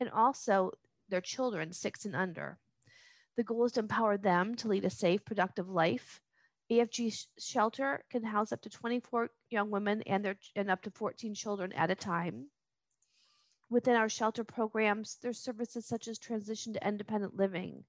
and 0.00 0.10
also 0.10 0.72
their 1.08 1.20
children, 1.20 1.72
six 1.72 2.04
and 2.04 2.14
under. 2.14 2.58
The 3.36 3.44
goal 3.44 3.64
is 3.64 3.72
to 3.72 3.80
empower 3.80 4.18
them 4.18 4.54
to 4.56 4.68
lead 4.68 4.84
a 4.84 4.90
safe, 4.90 5.24
productive 5.24 5.68
life. 5.68 6.20
AFG 6.70 7.26
shelter 7.38 8.04
can 8.10 8.22
house 8.22 8.52
up 8.52 8.62
to 8.62 8.70
24 8.70 9.30
young 9.50 9.70
women 9.70 10.02
and, 10.02 10.24
their, 10.24 10.36
and 10.56 10.70
up 10.70 10.82
to 10.82 10.90
14 10.90 11.34
children 11.34 11.72
at 11.72 11.90
a 11.90 11.94
time. 11.94 12.46
Within 13.68 13.96
our 13.96 14.08
shelter 14.08 14.44
programs, 14.44 15.18
there's 15.22 15.38
services 15.38 15.86
such 15.86 16.08
as 16.08 16.18
transition 16.18 16.74
to 16.74 16.86
independent 16.86 17.36
living, 17.36 17.84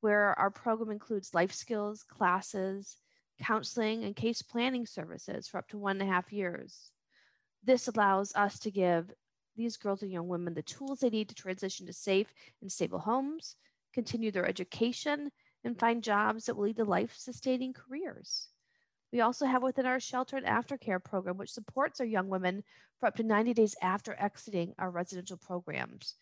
where 0.00 0.38
our 0.38 0.50
program 0.50 0.90
includes 0.90 1.34
life 1.34 1.52
skills, 1.52 2.04
classes, 2.04 2.96
counseling, 3.42 4.04
and 4.04 4.14
case 4.14 4.42
planning 4.42 4.86
services 4.86 5.48
for 5.48 5.58
up 5.58 5.68
to 5.68 5.78
one 5.78 6.00
and 6.00 6.08
a 6.08 6.12
half 6.12 6.32
years. 6.32 6.92
This 7.64 7.88
allows 7.88 8.34
us 8.34 8.58
to 8.60 8.70
give 8.70 9.10
these 9.56 9.76
girls 9.76 10.02
and 10.02 10.12
young 10.12 10.28
women 10.28 10.54
the 10.54 10.62
tools 10.62 11.00
they 11.00 11.10
need 11.10 11.28
to 11.28 11.34
transition 11.34 11.86
to 11.86 11.92
safe 11.92 12.32
and 12.60 12.70
stable 12.70 12.98
homes, 12.98 13.56
continue 13.92 14.30
their 14.30 14.46
education, 14.46 15.30
and 15.64 15.78
find 15.78 16.02
jobs 16.02 16.46
that 16.46 16.56
will 16.56 16.64
lead 16.64 16.76
to 16.76 16.84
life 16.84 17.14
sustaining 17.16 17.72
careers. 17.72 18.48
We 19.12 19.20
also 19.20 19.46
have 19.46 19.62
within 19.62 19.86
our 19.86 20.00
shelter 20.00 20.36
and 20.36 20.46
aftercare 20.46 21.02
program, 21.02 21.36
which 21.36 21.52
supports 21.52 22.00
our 22.00 22.06
young 22.06 22.28
women 22.28 22.62
for 23.00 23.06
up 23.06 23.16
to 23.16 23.22
90 23.22 23.54
days 23.54 23.74
after 23.80 24.14
exiting 24.18 24.74
our 24.78 24.90
residential 24.90 25.36
programs. 25.36 26.14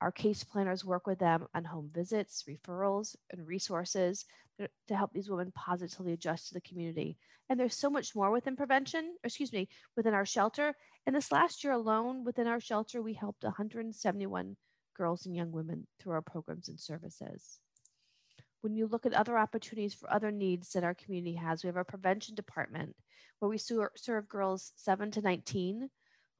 Our 0.00 0.12
case 0.12 0.44
planners 0.44 0.84
work 0.84 1.06
with 1.06 1.18
them 1.18 1.46
on 1.54 1.64
home 1.64 1.90
visits, 1.92 2.44
referrals, 2.48 3.16
and 3.30 3.46
resources 3.46 4.24
to 4.58 4.94
help 4.94 5.12
these 5.12 5.30
women 5.30 5.52
positively 5.54 6.12
adjust 6.12 6.48
to 6.48 6.54
the 6.54 6.60
community. 6.60 7.16
And 7.48 7.58
there's 7.58 7.74
so 7.74 7.88
much 7.90 8.14
more 8.14 8.30
within 8.30 8.56
prevention, 8.56 9.16
excuse 9.24 9.52
me, 9.52 9.68
within 9.96 10.14
our 10.14 10.26
shelter. 10.26 10.74
And 11.06 11.16
this 11.16 11.32
last 11.32 11.64
year 11.64 11.72
alone, 11.72 12.24
within 12.24 12.46
our 12.46 12.60
shelter, 12.60 13.00
we 13.00 13.14
helped 13.14 13.42
171 13.42 14.56
girls 14.96 15.26
and 15.26 15.34
young 15.34 15.50
women 15.50 15.86
through 15.98 16.12
our 16.12 16.22
programs 16.22 16.68
and 16.68 16.78
services. 16.78 17.58
When 18.60 18.74
you 18.74 18.86
look 18.86 19.06
at 19.06 19.14
other 19.14 19.38
opportunities 19.38 19.94
for 19.94 20.12
other 20.12 20.30
needs 20.30 20.72
that 20.72 20.84
our 20.84 20.94
community 20.94 21.36
has, 21.36 21.62
we 21.62 21.68
have 21.68 21.76
a 21.76 21.84
prevention 21.84 22.34
department 22.34 22.96
where 23.38 23.48
we 23.48 23.58
serve 23.58 24.28
girls 24.28 24.72
7 24.76 25.10
to 25.12 25.20
19 25.20 25.88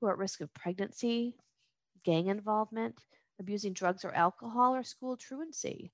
who 0.00 0.06
are 0.06 0.12
at 0.12 0.18
risk 0.18 0.40
of 0.40 0.52
pregnancy, 0.52 1.36
gang 2.04 2.26
involvement, 2.26 3.00
abusing 3.38 3.72
drugs 3.72 4.04
or 4.04 4.12
alcohol, 4.12 4.74
or 4.74 4.82
school 4.82 5.16
truancy. 5.16 5.92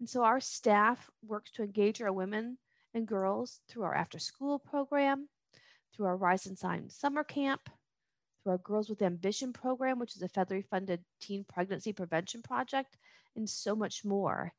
And 0.00 0.08
so 0.08 0.22
our 0.22 0.40
staff 0.40 1.10
works 1.22 1.50
to 1.52 1.62
engage 1.62 2.00
our 2.00 2.12
women 2.12 2.58
and 2.94 3.06
girls 3.06 3.60
through 3.68 3.82
our 3.82 3.94
after 3.94 4.18
school 4.18 4.58
program, 4.58 5.28
through 5.94 6.06
our 6.06 6.16
Rise 6.16 6.46
and 6.46 6.58
Shine 6.58 6.88
summer 6.88 7.24
camp, 7.24 7.68
through 8.42 8.52
our 8.52 8.58
Girls 8.58 8.88
with 8.88 9.02
Ambition 9.02 9.52
program, 9.52 9.98
which 9.98 10.16
is 10.16 10.22
a 10.22 10.28
federally 10.28 10.64
funded 10.64 11.04
teen 11.20 11.44
pregnancy 11.44 11.92
prevention 11.92 12.42
project, 12.42 12.96
and 13.36 13.48
so 13.48 13.76
much 13.76 14.04
more. 14.04 14.52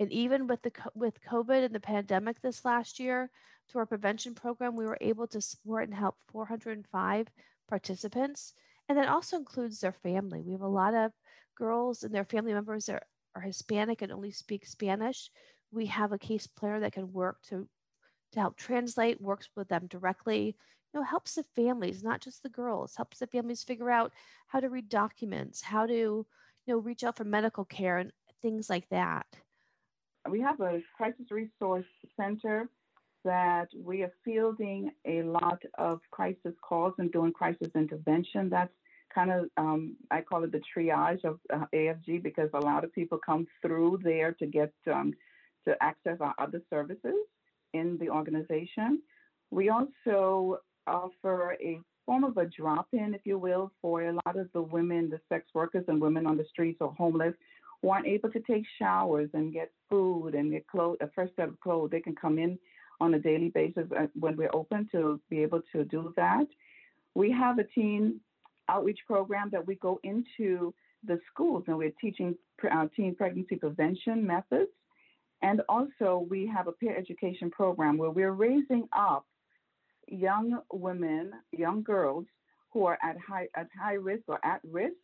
And 0.00 0.12
even 0.12 0.46
with 0.46 0.62
the 0.62 0.72
with 0.94 1.20
COVID 1.22 1.64
and 1.64 1.74
the 1.74 1.80
pandemic 1.80 2.40
this 2.40 2.64
last 2.64 3.00
year, 3.00 3.30
through 3.68 3.80
our 3.80 3.86
prevention 3.86 4.34
program, 4.34 4.76
we 4.76 4.86
were 4.86 4.98
able 5.00 5.26
to 5.28 5.40
support 5.40 5.84
and 5.88 5.94
help 5.94 6.16
405 6.28 7.28
participants. 7.68 8.54
And 8.88 8.96
that 8.96 9.08
also 9.08 9.36
includes 9.36 9.80
their 9.80 9.92
family. 9.92 10.42
We 10.42 10.52
have 10.52 10.62
a 10.62 10.68
lot 10.68 10.94
of 10.94 11.12
girls 11.56 12.02
and 12.02 12.14
their 12.14 12.24
family 12.24 12.54
members 12.54 12.86
that 12.86 13.04
are 13.34 13.42
Hispanic 13.42 14.02
and 14.02 14.12
only 14.12 14.30
speak 14.30 14.66
Spanish. 14.66 15.30
We 15.70 15.86
have 15.86 16.12
a 16.12 16.18
case 16.18 16.46
planner 16.46 16.80
that 16.80 16.92
can 16.92 17.12
work 17.12 17.42
to 17.48 17.68
to 18.32 18.40
help 18.40 18.56
translate, 18.56 19.20
works 19.20 19.48
with 19.56 19.68
them 19.68 19.86
directly, 19.86 20.56
you 20.92 21.00
know, 21.00 21.02
helps 21.02 21.34
the 21.34 21.44
families, 21.56 22.02
not 22.02 22.20
just 22.20 22.42
the 22.42 22.48
girls, 22.48 22.94
helps 22.94 23.18
the 23.18 23.26
families 23.26 23.62
figure 23.62 23.90
out 23.90 24.12
how 24.46 24.60
to 24.60 24.68
read 24.68 24.88
documents, 24.88 25.62
how 25.62 25.86
to, 25.86 25.92
you 25.92 26.26
know, 26.66 26.78
reach 26.78 27.04
out 27.04 27.16
for 27.16 27.24
medical 27.24 27.64
care 27.64 27.98
and 27.98 28.12
things 28.42 28.68
like 28.68 28.88
that. 28.90 29.26
We 30.30 30.40
have 30.40 30.60
a 30.60 30.80
crisis 30.96 31.26
resource 31.30 31.86
center 32.16 32.68
that 33.24 33.68
we 33.76 34.02
are 34.02 34.12
fielding 34.24 34.90
a 35.06 35.22
lot 35.22 35.60
of 35.76 36.00
crisis 36.10 36.54
calls 36.62 36.94
and 36.98 37.10
doing 37.12 37.32
crisis 37.32 37.68
intervention. 37.74 38.48
That's 38.48 38.72
kind 39.14 39.30
of 39.30 39.46
um, 39.56 39.96
I 40.10 40.20
call 40.20 40.44
it 40.44 40.52
the 40.52 40.60
triage 40.76 41.24
of 41.24 41.38
uh, 41.52 41.64
AFG 41.74 42.22
because 42.22 42.50
a 42.54 42.60
lot 42.60 42.84
of 42.84 42.92
people 42.92 43.18
come 43.24 43.46
through 43.62 44.00
there 44.02 44.32
to 44.32 44.46
get 44.46 44.72
um, 44.90 45.14
to 45.66 45.74
access 45.82 46.18
our 46.20 46.34
other 46.38 46.62
services 46.70 47.16
in 47.74 47.98
the 47.98 48.10
organization. 48.10 49.00
We 49.50 49.70
also 49.70 50.60
offer 50.86 51.56
a 51.60 51.80
form 52.06 52.24
of 52.24 52.36
a 52.36 52.46
drop-in, 52.46 53.14
if 53.14 53.22
you 53.24 53.38
will, 53.38 53.70
for 53.82 54.02
a 54.02 54.12
lot 54.12 54.38
of 54.38 54.48
the 54.54 54.62
women, 54.62 55.10
the 55.10 55.20
sex 55.28 55.46
workers 55.54 55.84
and 55.88 56.00
women 56.00 56.26
on 56.26 56.36
the 56.36 56.46
streets 56.50 56.78
or 56.80 56.94
homeless 56.94 57.34
who 57.82 57.90
aren't 57.90 58.06
able 58.06 58.30
to 58.30 58.40
take 58.40 58.64
showers 58.78 59.30
and 59.34 59.52
get 59.52 59.70
food 59.88 60.34
and 60.34 60.50
get 60.50 60.66
clothes, 60.66 60.98
a 61.00 61.08
first 61.14 61.34
set 61.36 61.48
of 61.48 61.60
clothes. 61.60 61.90
They 61.90 62.00
can 62.00 62.14
come 62.14 62.38
in 62.38 62.58
on 63.00 63.14
a 63.14 63.18
daily 63.18 63.50
basis 63.50 63.86
uh, 63.96 64.06
when 64.18 64.36
we're 64.36 64.54
open 64.54 64.88
to 64.92 65.20
be 65.30 65.42
able 65.42 65.62
to 65.72 65.84
do 65.84 66.12
that. 66.16 66.46
We 67.14 67.30
have 67.30 67.58
a 67.58 67.64
teen 67.64 68.20
outreach 68.68 69.00
program 69.06 69.48
that 69.52 69.66
we 69.66 69.76
go 69.76 70.00
into 70.02 70.74
the 71.06 71.18
schools 71.32 71.64
and 71.68 71.78
we're 71.78 71.92
teaching 72.00 72.34
uh, 72.70 72.86
teen 72.96 73.14
pregnancy 73.14 73.56
prevention 73.56 74.26
methods. 74.26 74.70
And 75.42 75.62
also, 75.68 76.26
we 76.28 76.50
have 76.52 76.66
a 76.66 76.72
peer 76.72 76.96
education 76.96 77.50
program 77.50 77.96
where 77.96 78.10
we're 78.10 78.32
raising 78.32 78.88
up 78.96 79.24
young 80.08 80.60
women, 80.72 81.30
young 81.52 81.82
girls 81.84 82.24
who 82.72 82.84
are 82.86 82.98
at 83.02 83.16
high, 83.18 83.46
at 83.56 83.68
high 83.80 83.94
risk 83.94 84.24
or 84.26 84.40
at 84.44 84.60
risk 84.68 84.96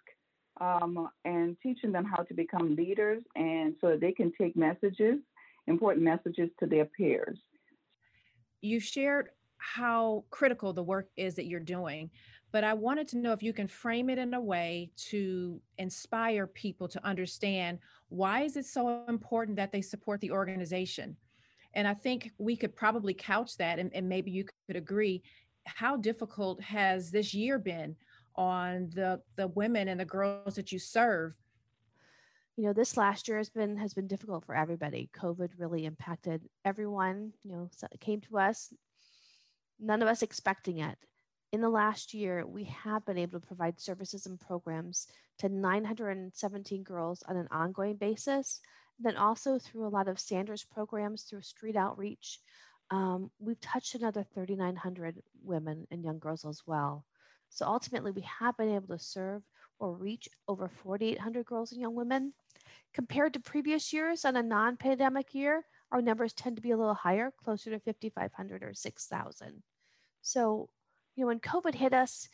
um, 0.60 1.08
and 1.24 1.56
teaching 1.62 1.92
them 1.92 2.04
how 2.04 2.22
to 2.22 2.34
become 2.34 2.76
leaders 2.76 3.22
and 3.34 3.74
so 3.80 3.96
they 3.96 4.12
can 4.12 4.32
take 4.38 4.56
messages, 4.56 5.16
important 5.66 6.04
messages 6.04 6.50
to 6.60 6.66
their 6.66 6.84
peers. 6.84 7.38
You 8.60 8.80
shared 8.80 9.30
how 9.58 10.24
critical 10.30 10.72
the 10.72 10.82
work 10.82 11.08
is 11.16 11.34
that 11.36 11.46
you're 11.46 11.60
doing 11.60 12.10
but 12.54 12.62
I 12.62 12.72
wanted 12.72 13.08
to 13.08 13.18
know 13.18 13.32
if 13.32 13.42
you 13.42 13.52
can 13.52 13.66
frame 13.66 14.08
it 14.08 14.16
in 14.16 14.32
a 14.32 14.40
way 14.40 14.92
to 15.08 15.60
inspire 15.76 16.46
people 16.46 16.86
to 16.86 17.04
understand 17.04 17.80
why 18.10 18.42
is 18.42 18.56
it 18.56 18.64
so 18.64 19.02
important 19.08 19.56
that 19.56 19.72
they 19.72 19.82
support 19.82 20.20
the 20.20 20.30
organization. 20.30 21.16
And 21.74 21.88
I 21.88 21.94
think 21.94 22.30
we 22.38 22.54
could 22.54 22.76
probably 22.76 23.12
couch 23.12 23.56
that, 23.56 23.80
and, 23.80 23.92
and 23.92 24.08
maybe 24.08 24.30
you 24.30 24.44
could 24.68 24.76
agree. 24.76 25.24
How 25.64 25.96
difficult 25.96 26.62
has 26.62 27.10
this 27.10 27.34
year 27.34 27.58
been 27.58 27.96
on 28.36 28.90
the 28.94 29.20
the 29.36 29.48
women 29.48 29.88
and 29.88 30.00
the 30.00 30.04
girls 30.04 30.54
that 30.54 30.72
you 30.72 30.78
serve? 30.78 31.34
You 32.56 32.64
know, 32.64 32.72
this 32.72 32.96
last 32.96 33.28
year 33.28 33.38
has 33.38 33.50
been 33.50 33.76
has 33.76 33.94
been 33.94 34.06
difficult 34.06 34.44
for 34.44 34.54
everybody. 34.54 35.10
COVID 35.16 35.50
really 35.58 35.84
impacted 35.84 36.48
everyone. 36.64 37.32
You 37.42 37.52
know, 37.52 37.70
so 37.76 37.86
came 38.00 38.20
to 38.22 38.38
us, 38.38 38.72
none 39.80 40.02
of 40.02 40.08
us 40.08 40.22
expecting 40.22 40.78
it 40.78 40.98
in 41.54 41.60
the 41.60 41.70
last 41.70 42.12
year, 42.12 42.44
we 42.44 42.64
have 42.64 43.06
been 43.06 43.16
able 43.16 43.38
to 43.38 43.46
provide 43.46 43.78
services 43.78 44.26
and 44.26 44.40
programs 44.40 45.06
to 45.38 45.48
917 45.48 46.82
girls 46.82 47.22
on 47.28 47.36
an 47.36 47.46
ongoing 47.52 47.94
basis. 47.94 48.60
Then 48.98 49.16
also 49.16 49.60
through 49.60 49.86
a 49.86 49.88
lot 49.88 50.08
of 50.08 50.18
Sandra's 50.18 50.64
programs 50.64 51.22
through 51.22 51.42
street 51.42 51.76
outreach, 51.76 52.40
um, 52.90 53.30
we've 53.38 53.60
touched 53.60 53.94
another 53.94 54.24
3,900 54.34 55.22
women 55.44 55.86
and 55.92 56.02
young 56.02 56.18
girls 56.18 56.44
as 56.44 56.62
well. 56.66 57.04
So 57.54 57.66
ultimately, 57.66 58.10
we 58.10 58.26
have 58.40 58.56
been 58.56 58.74
able 58.74 58.88
to 58.88 58.98
serve 58.98 59.42
or 59.78 59.94
reach 59.94 60.28
over 60.48 60.68
4,800 60.68 61.46
girls 61.46 61.72
and 61.72 61.80
young 61.80 61.94
women. 61.94 62.34
Compared 62.92 63.32
to 63.34 63.40
previous 63.40 63.92
years 63.92 64.24
on 64.24 64.36
a 64.36 64.42
non 64.42 64.76
pandemic 64.76 65.34
year, 65.34 65.64
our 65.92 66.02
numbers 66.02 66.32
tend 66.32 66.56
to 66.56 66.62
be 66.62 66.72
a 66.72 66.76
little 66.76 66.94
higher, 66.94 67.32
closer 67.42 67.70
to 67.70 67.78
5,500 67.78 68.62
or 68.64 68.74
6,000. 68.74 69.62
So 70.22 70.68
you 71.14 71.22
know, 71.22 71.28
when 71.28 71.38
COVID 71.38 71.76
hit 71.76 71.94
us, 71.94 72.28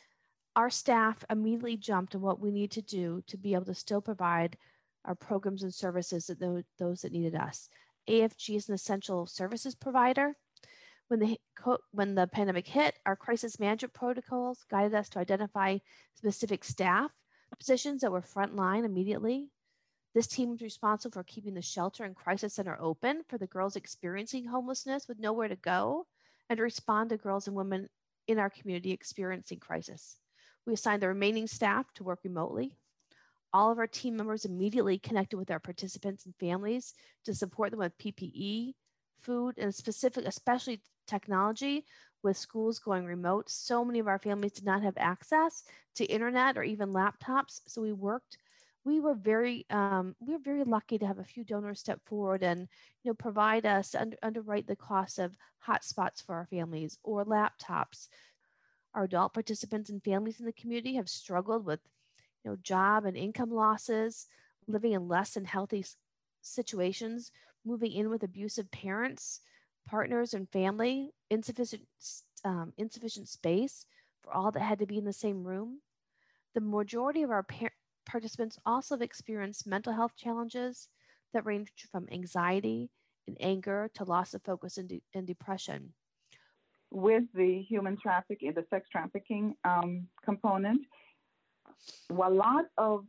our 0.57 0.71
staff 0.71 1.23
immediately 1.29 1.77
jumped 1.77 2.15
on 2.15 2.23
what 2.23 2.41
we 2.41 2.51
need 2.51 2.71
to 2.73 2.83
do 2.83 3.23
to 3.27 3.37
be 3.37 3.55
able 3.55 3.67
to 3.67 3.75
still 3.75 4.01
provide 4.01 4.57
our 5.05 5.15
programs 5.15 5.63
and 5.63 5.73
services 5.73 6.27
to 6.27 6.65
those 6.79 7.03
that 7.03 7.13
needed 7.13 7.35
us. 7.35 7.69
AFG 8.09 8.57
is 8.57 8.69
an 8.69 8.75
essential 8.75 9.27
services 9.27 9.75
provider. 9.75 10.35
When 11.11 11.19
the, 11.19 11.39
when 11.91 12.15
the 12.15 12.29
pandemic 12.29 12.69
hit, 12.69 12.95
our 13.05 13.17
crisis 13.17 13.59
management 13.59 13.95
protocols 13.95 14.65
guided 14.71 14.95
us 14.95 15.09
to 15.09 15.19
identify 15.19 15.79
specific 16.15 16.63
staff 16.63 17.11
positions 17.59 18.03
that 18.03 18.13
were 18.13 18.23
frontline 18.23 18.85
immediately. 18.85 19.49
This 20.15 20.29
team 20.29 20.51
was 20.51 20.63
responsible 20.63 21.13
for 21.13 21.25
keeping 21.25 21.55
the 21.55 21.63
shelter 21.63 22.05
and 22.05 22.15
crisis 22.15 22.55
center 22.55 22.79
open 22.81 23.23
for 23.29 23.39
the 23.39 23.49
girls 23.49 23.75
experiencing 23.75 24.45
homelessness 24.45 25.09
with 25.09 25.19
nowhere 25.19 25.49
to 25.49 25.57
go 25.57 26.07
and 26.49 26.59
to 26.59 26.63
respond 26.63 27.11
to 27.11 27.17
girls 27.17 27.49
and 27.49 27.57
women 27.57 27.89
in 28.29 28.39
our 28.39 28.49
community 28.49 28.93
experiencing 28.93 29.59
crisis. 29.59 30.17
We 30.65 30.75
assigned 30.75 31.03
the 31.03 31.09
remaining 31.09 31.49
staff 31.49 31.93
to 31.95 32.05
work 32.05 32.21
remotely. 32.23 32.77
All 33.53 33.73
of 33.73 33.79
our 33.79 33.89
team 33.89 34.17
members 34.17 34.45
immediately 34.45 35.01
connected 35.01 35.39
with 35.39 35.51
our 35.51 35.59
participants 35.59 36.25
and 36.25 36.37
families 36.37 36.95
to 37.25 37.35
support 37.35 37.73
them 37.73 37.81
with 37.81 37.99
PPE, 37.99 38.75
food, 39.23 39.57
and 39.59 39.75
specific, 39.75 40.25
especially 40.27 40.81
technology 41.07 41.85
with 42.23 42.37
schools 42.37 42.79
going 42.79 43.05
remote. 43.05 43.49
So 43.49 43.85
many 43.85 43.99
of 43.99 44.09
our 44.09 44.19
families 44.19 44.53
did 44.53 44.65
not 44.65 44.83
have 44.83 44.97
access 44.97 45.65
to 45.97 46.05
internet 46.05 46.57
or 46.57 46.63
even 46.63 46.93
laptops. 46.93 47.61
So 47.67 47.83
we 47.83 47.93
worked 47.93 48.39
we 48.85 49.01
were 49.01 49.15
very 49.15 49.67
um, 49.71 50.15
we 50.21 50.33
were 50.33 50.41
very 50.43 50.65
lucky 50.65 50.99
to 50.99 51.07
have 51.07 51.19
a 51.19 51.25
few 51.25 51.45
donors 51.45 51.81
step 51.81 52.01
forward 52.07 52.43
and 52.43 52.61
you 53.03 53.11
know 53.11 53.15
provide 53.15 53.67
us 53.67 53.95
under, 53.95 54.17
underwrite 54.23 54.67
the 54.67 54.77
cost 54.77 55.19
of 55.19 55.37
hotspots 55.67 56.25
for 56.25 56.35
our 56.35 56.47
families 56.47 56.99
or 57.03 57.25
laptops. 57.25 58.09
Our 58.95 59.05
adult 59.05 59.35
participants 59.35 59.91
and 59.91 60.03
families 60.03 60.41
in 60.41 60.47
the 60.47 60.53
community 60.53 60.95
have 60.95 61.09
struggled 61.09 61.65
with 61.65 61.81
you 62.45 62.51
know 62.51 62.57
job 62.63 63.05
and 63.05 63.17
income 63.17 63.51
losses, 63.51 64.27
living 64.67 64.93
in 64.93 65.09
less 65.09 65.35
than 65.35 65.45
healthy 65.45 65.85
situations, 66.41 67.31
moving 67.65 67.93
in 67.93 68.11
with 68.11 68.23
abusive 68.23 68.71
parents, 68.71 69.41
partners, 69.87 70.35
and 70.35 70.49
family, 70.51 71.11
insufficient 71.31 71.83
um, 72.45 72.73
insufficient 72.79 73.29
space 73.29 73.85
for 74.23 74.33
all 74.33 74.51
that 74.51 74.63
had 74.63 74.79
to 74.79 74.87
be 74.87 74.99
in 74.99 75.05
the 75.05 75.13
same 75.13 75.45
room. 75.45 75.81
The 76.55 76.61
majority 76.61 77.23
of 77.23 77.31
our 77.31 77.43
par- 77.43 77.73
participants 78.07 78.59
also 78.65 78.95
have 78.95 79.03
experienced 79.03 79.67
mental 79.67 79.93
health 79.93 80.13
challenges 80.17 80.89
that 81.33 81.47
range 81.47 81.71
from 81.93 82.09
anxiety 82.11 82.91
and 83.27 83.37
anger 83.41 83.91
to 83.95 84.05
loss 84.05 84.35
of 84.35 84.43
focus 84.43 84.79
and, 84.79 84.89
de- 84.89 85.03
and 85.15 85.27
depression. 85.27 85.93
With 86.91 87.25
the 87.35 87.63
human 87.63 87.97
trafficking, 88.03 88.53
the 88.55 88.65
sex 88.69 88.89
trafficking 88.91 89.55
um, 89.65 90.09
component, 90.25 90.81
a 92.11 92.15
lot 92.15 92.65
of 92.79 93.05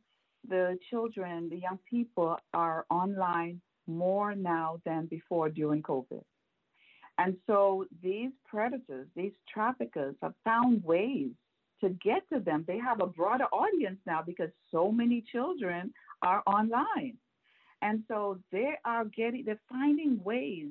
the 0.48 0.78
children, 0.90 1.50
the 1.50 1.58
young 1.58 1.80
people 1.90 2.38
are 2.54 2.86
online 2.92 3.62
more 3.88 4.36
now 4.36 4.80
than 4.86 5.06
before 5.08 5.50
during 5.50 5.82
COVID. 5.82 6.24
And 7.18 7.36
so 7.46 7.86
these 8.02 8.32
predators, 8.48 9.08
these 9.16 9.34
traffickers 9.54 10.16
have 10.22 10.34
found 10.44 10.84
ways 10.84 11.30
to 11.82 11.90
get 11.90 12.28
to 12.32 12.40
them. 12.40 12.64
They 12.68 12.78
have 12.78 13.02
a 13.02 13.08
broader 13.08 13.46
audience 13.46 14.00
now 14.06 14.24
because 14.26 14.50
so 14.72 14.92
many 14.92 15.24
children 15.32 15.94
are 16.22 16.42
online. 16.46 17.18
And 17.82 18.04
so 18.08 18.40
they 18.52 18.74
are 18.86 19.06
getting, 19.06 19.44
they're 19.46 19.60
finding 19.70 20.24
ways 20.24 20.68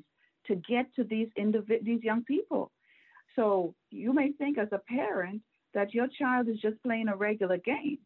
to 0.46 0.54
get 0.56 0.92
to 0.94 1.04
these 1.04 1.28
individ- 1.38 1.84
these 1.84 2.02
young 2.02 2.24
people. 2.24 2.70
So 3.36 3.74
you 3.90 4.12
may 4.12 4.32
think 4.32 4.58
as 4.58 4.68
a 4.72 4.78
parent 4.78 5.42
that 5.74 5.94
your 5.94 6.08
child 6.08 6.48
is 6.48 6.60
just 6.60 6.82
playing 6.82 7.08
a 7.08 7.16
regular 7.16 7.58
game. 7.58 7.98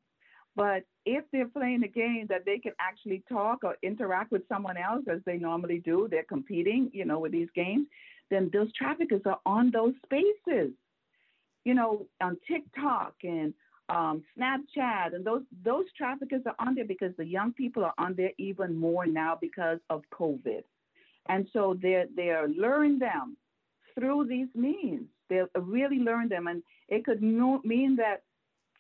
But 0.56 0.84
if 1.04 1.24
they're 1.32 1.48
playing 1.48 1.82
a 1.82 1.88
game 1.88 2.26
that 2.28 2.44
they 2.44 2.58
can 2.58 2.72
actually 2.78 3.22
talk 3.28 3.64
or 3.64 3.76
interact 3.82 4.30
with 4.30 4.48
someone 4.48 4.76
else 4.76 5.04
as 5.10 5.20
they 5.26 5.36
normally 5.36 5.78
do, 5.84 6.08
they're 6.10 6.24
competing, 6.24 6.90
you 6.92 7.04
know, 7.04 7.18
with 7.18 7.32
these 7.32 7.48
games, 7.54 7.86
then 8.30 8.50
those 8.52 8.72
traffickers 8.72 9.22
are 9.26 9.40
on 9.44 9.70
those 9.70 9.94
spaces. 10.04 10.72
You 11.64 11.74
know, 11.74 12.06
on 12.20 12.36
TikTok 12.46 13.14
and 13.22 13.54
um, 13.88 14.22
Snapchat, 14.38 15.14
and 15.14 15.24
those 15.24 15.42
those 15.64 15.86
traffickers 15.96 16.42
are 16.46 16.54
on 16.58 16.74
there 16.74 16.84
because 16.84 17.12
the 17.16 17.24
young 17.24 17.52
people 17.52 17.84
are 17.84 17.94
on 17.98 18.14
there 18.14 18.32
even 18.38 18.76
more 18.76 19.06
now 19.06 19.36
because 19.40 19.78
of 19.90 20.02
COVID, 20.12 20.62
and 21.28 21.46
so 21.52 21.76
they're 21.80 22.06
they're 22.14 22.48
luring 22.48 22.98
them 22.98 23.36
through 23.94 24.26
these 24.26 24.48
means. 24.54 25.06
They're 25.28 25.48
really 25.54 25.98
learn 25.98 26.28
them, 26.28 26.46
and 26.46 26.62
it 26.88 27.04
could 27.04 27.22
no, 27.22 27.60
mean 27.64 27.96
that 27.96 28.22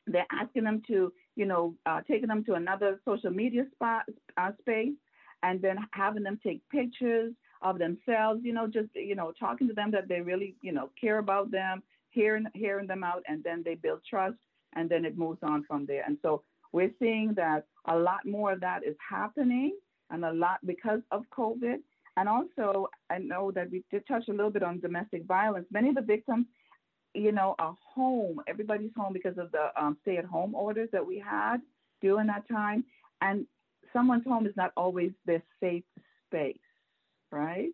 they're 0.06 0.26
asking 0.30 0.64
them 0.64 0.82
to, 0.88 1.12
you 1.36 1.46
know, 1.46 1.74
uh, 1.86 2.00
taking 2.06 2.28
them 2.28 2.44
to 2.44 2.54
another 2.54 3.00
social 3.04 3.30
media 3.30 3.64
spot 3.74 4.04
uh, 4.36 4.50
space, 4.60 4.94
and 5.42 5.60
then 5.60 5.76
having 5.92 6.22
them 6.22 6.38
take 6.42 6.60
pictures 6.70 7.32
of 7.62 7.78
themselves, 7.78 8.40
you 8.42 8.52
know, 8.52 8.66
just 8.66 8.88
you 8.94 9.14
know, 9.14 9.32
talking 9.38 9.68
to 9.68 9.74
them 9.74 9.90
that 9.90 10.08
they 10.08 10.20
really, 10.20 10.54
you 10.62 10.72
know, 10.72 10.90
care 11.00 11.18
about 11.18 11.50
them, 11.50 11.82
hearing 12.10 12.46
hearing 12.54 12.86
them 12.86 13.04
out, 13.04 13.22
and 13.28 13.42
then 13.42 13.62
they 13.64 13.74
build 13.74 14.00
trust, 14.08 14.36
and 14.74 14.88
then 14.88 15.04
it 15.04 15.18
moves 15.18 15.40
on 15.42 15.64
from 15.64 15.86
there. 15.86 16.04
And 16.06 16.18
so 16.22 16.42
we're 16.72 16.92
seeing 16.98 17.34
that 17.34 17.66
a 17.86 17.96
lot 17.96 18.26
more 18.26 18.52
of 18.52 18.60
that 18.60 18.84
is 18.84 18.96
happening, 19.08 19.76
and 20.10 20.24
a 20.24 20.32
lot 20.32 20.58
because 20.66 21.00
of 21.10 21.22
COVID. 21.36 21.76
And 22.16 22.28
also, 22.28 22.86
I 23.10 23.18
know 23.18 23.50
that 23.52 23.70
we 23.72 23.82
did 23.90 24.06
touch 24.06 24.28
a 24.28 24.32
little 24.32 24.50
bit 24.50 24.62
on 24.62 24.78
domestic 24.78 25.24
violence. 25.24 25.66
Many 25.72 25.88
of 25.88 25.96
the 25.96 26.02
victims 26.02 26.46
you 27.14 27.32
know, 27.32 27.54
a 27.58 27.72
home. 27.94 28.40
Everybody's 28.46 28.90
home 28.96 29.12
because 29.12 29.38
of 29.38 29.52
the 29.52 29.70
um, 29.80 29.96
stay-at-home 30.02 30.54
orders 30.54 30.88
that 30.92 31.06
we 31.06 31.18
had 31.18 31.58
during 32.00 32.26
that 32.26 32.46
time, 32.48 32.84
and 33.20 33.46
someone's 33.92 34.24
home 34.24 34.46
is 34.46 34.56
not 34.56 34.72
always 34.76 35.12
their 35.24 35.42
safe 35.60 35.84
space, 36.26 36.58
right? 37.30 37.70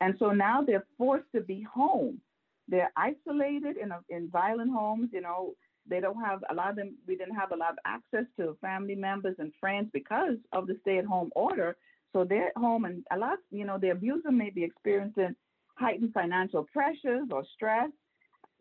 And 0.00 0.14
so 0.18 0.30
now 0.32 0.62
they're 0.62 0.86
forced 0.98 1.30
to 1.34 1.40
be 1.40 1.62
home. 1.62 2.20
They're 2.68 2.92
isolated 2.96 3.76
in 3.76 3.92
a, 3.92 4.00
in 4.08 4.28
violent 4.28 4.72
homes. 4.72 5.10
You 5.12 5.20
know, 5.20 5.54
they 5.88 6.00
don't 6.00 6.20
have 6.20 6.42
a 6.50 6.54
lot 6.54 6.70
of 6.70 6.76
them. 6.76 6.96
We 7.06 7.16
didn't 7.16 7.36
have 7.36 7.52
a 7.52 7.56
lot 7.56 7.72
of 7.72 7.78
access 7.84 8.24
to 8.38 8.56
family 8.60 8.94
members 8.94 9.36
and 9.38 9.52
friends 9.60 9.90
because 9.92 10.36
of 10.52 10.66
the 10.66 10.76
stay-at-home 10.82 11.30
order. 11.36 11.76
So 12.12 12.24
they're 12.24 12.48
at 12.48 12.56
home, 12.56 12.84
and 12.84 13.04
a 13.10 13.18
lot, 13.18 13.38
you 13.50 13.64
know, 13.64 13.78
the 13.78 13.90
abuser 13.90 14.30
may 14.30 14.50
be 14.50 14.64
experiencing 14.64 15.34
heightened 15.76 16.12
financial 16.12 16.64
pressures 16.72 17.28
or 17.30 17.44
stress 17.54 17.90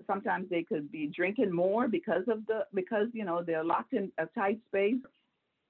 sometimes 0.07 0.49
they 0.49 0.63
could 0.63 0.91
be 0.91 1.07
drinking 1.07 1.51
more 1.51 1.87
because 1.87 2.23
of 2.27 2.45
the 2.47 2.65
because 2.73 3.07
you 3.13 3.25
know 3.25 3.43
they're 3.43 3.63
locked 3.63 3.93
in 3.93 4.11
a 4.17 4.25
tight 4.27 4.59
space. 4.67 5.01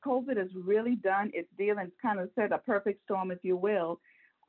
COVID 0.06 0.38
has 0.38 0.50
really 0.56 0.96
done 0.96 1.32
its 1.34 1.48
deal 1.58 1.78
and 1.78 1.92
kind 2.02 2.20
of 2.20 2.30
set 2.36 2.52
a 2.52 2.58
perfect 2.58 3.04
storm, 3.06 3.32
if 3.32 3.40
you 3.44 3.56
will, 3.56 4.00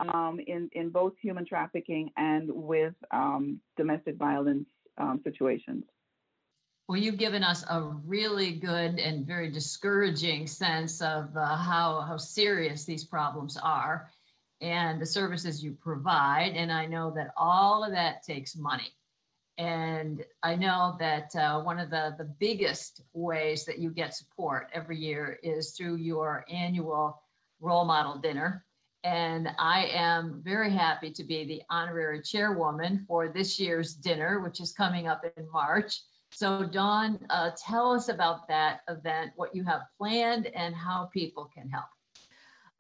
um, 0.01 0.40
in 0.47 0.68
in 0.73 0.90
both 0.90 1.12
human 1.20 1.47
trafficking 1.47 2.11
and 2.16 2.51
with 2.51 2.94
um, 3.11 3.61
domestic 3.77 4.16
violence 4.16 4.66
um, 4.99 5.20
situations. 5.25 5.85
Well, 6.88 6.99
you've 6.99 7.16
given 7.16 7.42
us 7.42 7.64
a 7.70 7.81
really 7.81 8.53
good 8.53 8.99
and 8.99 9.27
very 9.27 9.51
discouraging 9.51 10.47
sense 10.47 11.01
of 11.01 11.35
uh, 11.37 11.57
how 11.57 12.01
how 12.03 12.16
serious 12.16 12.85
these 12.85 13.05
problems 13.05 13.57
are 13.57 14.11
and 14.61 15.01
the 15.01 15.07
services 15.07 15.62
you 15.62 15.73
provide. 15.73 16.53
And 16.55 16.73
I 16.73 16.87
know 16.87 17.11
that 17.16 17.33
all 17.37 17.85
of 17.85 17.92
that 17.92 18.23
takes 18.23 18.57
money. 18.57 18.92
And 19.57 20.25
I 20.43 20.57
know 20.57 20.97
that 20.99 21.35
uh, 21.37 21.61
one 21.62 21.79
of 21.79 21.90
the, 21.90 22.14
the 22.19 22.25
biggest 22.25 23.03
ways 23.12 23.64
that 23.67 23.79
you 23.79 23.90
get 23.90 24.14
support 24.14 24.69
every 24.73 24.99
year 24.99 25.38
is 25.43 25.73
through 25.73 25.97
your 25.97 26.45
annual 26.51 27.23
role 27.61 27.85
model 27.85 28.19
dinner. 28.19 28.64
And 29.05 29.51
I 29.59 29.87
am 29.93 30.40
very 30.43 30.73
happy 30.73 31.11
to 31.11 31.25
be 31.25 31.45
the 31.45 31.62
honorary 31.71 32.23
chairwoman 32.23 33.05
for 33.07 33.29
this 33.29 33.61
year's 33.61 33.95
dinner, 33.95 34.40
which 34.40 34.61
is 34.61 34.73
coming 34.73 35.07
up 35.07 35.25
in 35.37 35.51
March. 35.53 36.01
So, 36.33 36.64
Dawn, 36.64 37.21
uh, 37.31 37.51
tell 37.57 37.93
us 37.93 38.09
about 38.09 38.49
that 38.49 38.81
event, 38.88 39.33
what 39.37 39.55
you 39.55 39.62
have 39.64 39.83
planned, 39.97 40.47
and 40.47 40.75
how 40.75 41.11
people 41.12 41.49
can 41.55 41.69
help. 41.69 41.85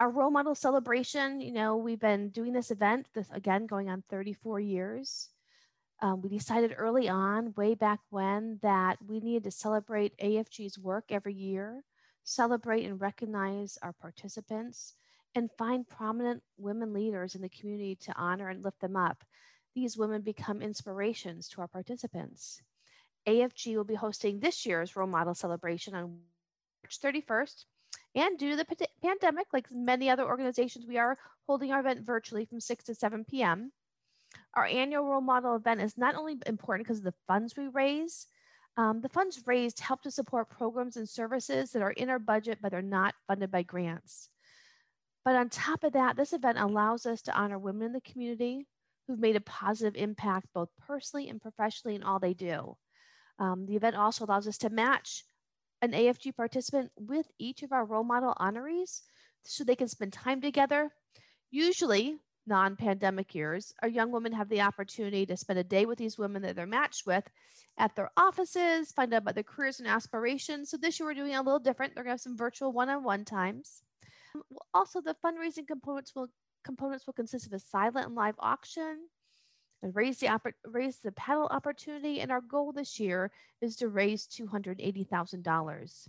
Our 0.00 0.10
role 0.10 0.30
model 0.30 0.56
celebration, 0.56 1.40
you 1.40 1.52
know, 1.52 1.76
we've 1.76 2.00
been 2.00 2.30
doing 2.30 2.52
this 2.52 2.72
event, 2.72 3.06
this 3.14 3.30
again 3.30 3.66
going 3.66 3.88
on 3.88 4.02
34 4.10 4.58
years. 4.58 5.28
Um, 6.00 6.20
we 6.20 6.28
decided 6.28 6.74
early 6.76 7.08
on, 7.08 7.54
way 7.56 7.74
back 7.74 8.00
when, 8.10 8.58
that 8.62 8.98
we 9.06 9.20
needed 9.20 9.44
to 9.44 9.50
celebrate 9.50 10.18
AFG's 10.18 10.78
work 10.78 11.06
every 11.10 11.34
year, 11.34 11.82
celebrate 12.24 12.84
and 12.84 13.00
recognize 13.00 13.78
our 13.82 13.92
participants, 13.92 14.94
and 15.34 15.50
find 15.58 15.88
prominent 15.88 16.42
women 16.58 16.92
leaders 16.92 17.34
in 17.34 17.42
the 17.42 17.48
community 17.48 17.96
to 17.96 18.14
honor 18.16 18.48
and 18.48 18.62
lift 18.62 18.80
them 18.80 18.96
up. 18.96 19.24
These 19.74 19.96
women 19.96 20.22
become 20.22 20.62
inspirations 20.62 21.48
to 21.48 21.60
our 21.60 21.68
participants. 21.68 22.60
AFG 23.26 23.76
will 23.76 23.84
be 23.84 23.94
hosting 23.94 24.38
this 24.38 24.66
year's 24.66 24.94
role 24.94 25.08
model 25.08 25.34
celebration 25.34 25.94
on 25.94 26.18
March 26.82 27.00
31st. 27.00 27.64
And 28.14 28.38
due 28.38 28.50
to 28.50 28.56
the 28.56 28.86
pandemic, 29.02 29.46
like 29.52 29.66
many 29.72 30.08
other 30.08 30.24
organizations, 30.24 30.86
we 30.86 30.98
are 30.98 31.18
holding 31.46 31.72
our 31.72 31.80
event 31.80 32.02
virtually 32.02 32.44
from 32.44 32.60
6 32.60 32.84
to 32.84 32.94
7 32.94 33.24
p.m. 33.24 33.72
Our 34.54 34.66
annual 34.66 35.04
role 35.04 35.20
model 35.20 35.56
event 35.56 35.80
is 35.80 35.98
not 35.98 36.14
only 36.14 36.36
important 36.46 36.86
because 36.86 36.98
of 36.98 37.04
the 37.04 37.14
funds 37.26 37.56
we 37.56 37.68
raise, 37.68 38.26
um, 38.76 39.00
the 39.00 39.08
funds 39.08 39.42
raised 39.46 39.80
help 39.80 40.02
to 40.02 40.10
support 40.10 40.50
programs 40.50 40.96
and 40.96 41.08
services 41.08 41.70
that 41.70 41.82
are 41.82 41.92
in 41.92 42.10
our 42.10 42.18
budget, 42.18 42.58
but 42.60 42.74
are 42.74 42.82
not 42.82 43.14
funded 43.28 43.50
by 43.50 43.62
grants. 43.62 44.30
But 45.24 45.36
on 45.36 45.48
top 45.48 45.84
of 45.84 45.92
that, 45.92 46.16
this 46.16 46.32
event 46.32 46.58
allows 46.58 47.06
us 47.06 47.22
to 47.22 47.36
honor 47.36 47.58
women 47.58 47.86
in 47.86 47.92
the 47.92 48.00
community 48.00 48.66
who've 49.06 49.18
made 49.18 49.36
a 49.36 49.40
positive 49.40 49.96
impact 49.96 50.48
both 50.54 50.68
personally 50.86 51.28
and 51.28 51.40
professionally 51.40 51.94
in 51.94 52.02
all 52.02 52.18
they 52.18 52.34
do. 52.34 52.76
Um, 53.38 53.66
the 53.66 53.76
event 53.76 53.96
also 53.96 54.24
allows 54.24 54.46
us 54.46 54.58
to 54.58 54.70
match 54.70 55.24
an 55.82 55.92
AFG 55.92 56.36
participant 56.36 56.90
with 56.96 57.26
each 57.38 57.62
of 57.62 57.72
our 57.72 57.84
role 57.84 58.04
model 58.04 58.34
honorees 58.40 59.02
so 59.44 59.64
they 59.64 59.76
can 59.76 59.88
spend 59.88 60.12
time 60.12 60.40
together. 60.40 60.90
Usually, 61.50 62.16
non 62.46 62.76
pandemic 62.76 63.34
years, 63.34 63.74
our 63.82 63.88
young 63.88 64.10
women 64.10 64.32
have 64.32 64.48
the 64.48 64.60
opportunity 64.60 65.26
to 65.26 65.36
spend 65.36 65.58
a 65.58 65.64
day 65.64 65.86
with 65.86 65.98
these 65.98 66.18
women 66.18 66.42
that 66.42 66.56
they're 66.56 66.66
matched 66.66 67.06
with 67.06 67.24
at 67.78 67.94
their 67.96 68.10
offices, 68.16 68.92
find 68.92 69.12
out 69.12 69.22
about 69.22 69.34
their 69.34 69.42
careers 69.42 69.80
and 69.80 69.88
aspirations. 69.88 70.70
So 70.70 70.76
this 70.76 70.98
year 71.00 71.08
we're 71.08 71.14
doing 71.14 71.34
a 71.34 71.42
little 71.42 71.58
different. 71.58 71.94
They're 71.94 72.04
going 72.04 72.10
to 72.10 72.14
have 72.14 72.20
some 72.20 72.36
virtual 72.36 72.72
one 72.72 72.88
on 72.88 73.02
one 73.02 73.24
times. 73.24 73.82
Um, 74.34 74.42
also, 74.72 75.00
the 75.00 75.16
fundraising 75.24 75.66
components 75.66 76.14
will 76.14 76.28
components 76.64 77.06
will 77.06 77.14
consist 77.14 77.46
of 77.46 77.52
a 77.52 77.58
silent 77.58 78.06
and 78.06 78.14
live 78.14 78.36
auction, 78.38 79.08
and 79.82 79.94
raise 79.94 80.18
the 80.18 80.28
raise 80.64 80.98
the 80.98 81.12
paddle 81.12 81.48
opportunity. 81.50 82.20
And 82.20 82.30
our 82.30 82.40
goal 82.40 82.72
this 82.72 82.98
year 83.00 83.30
is 83.60 83.76
to 83.76 83.88
raise 83.88 84.26
two 84.26 84.46
hundred 84.46 84.80
eighty 84.80 85.04
thousand 85.04 85.42
dollars. 85.44 86.06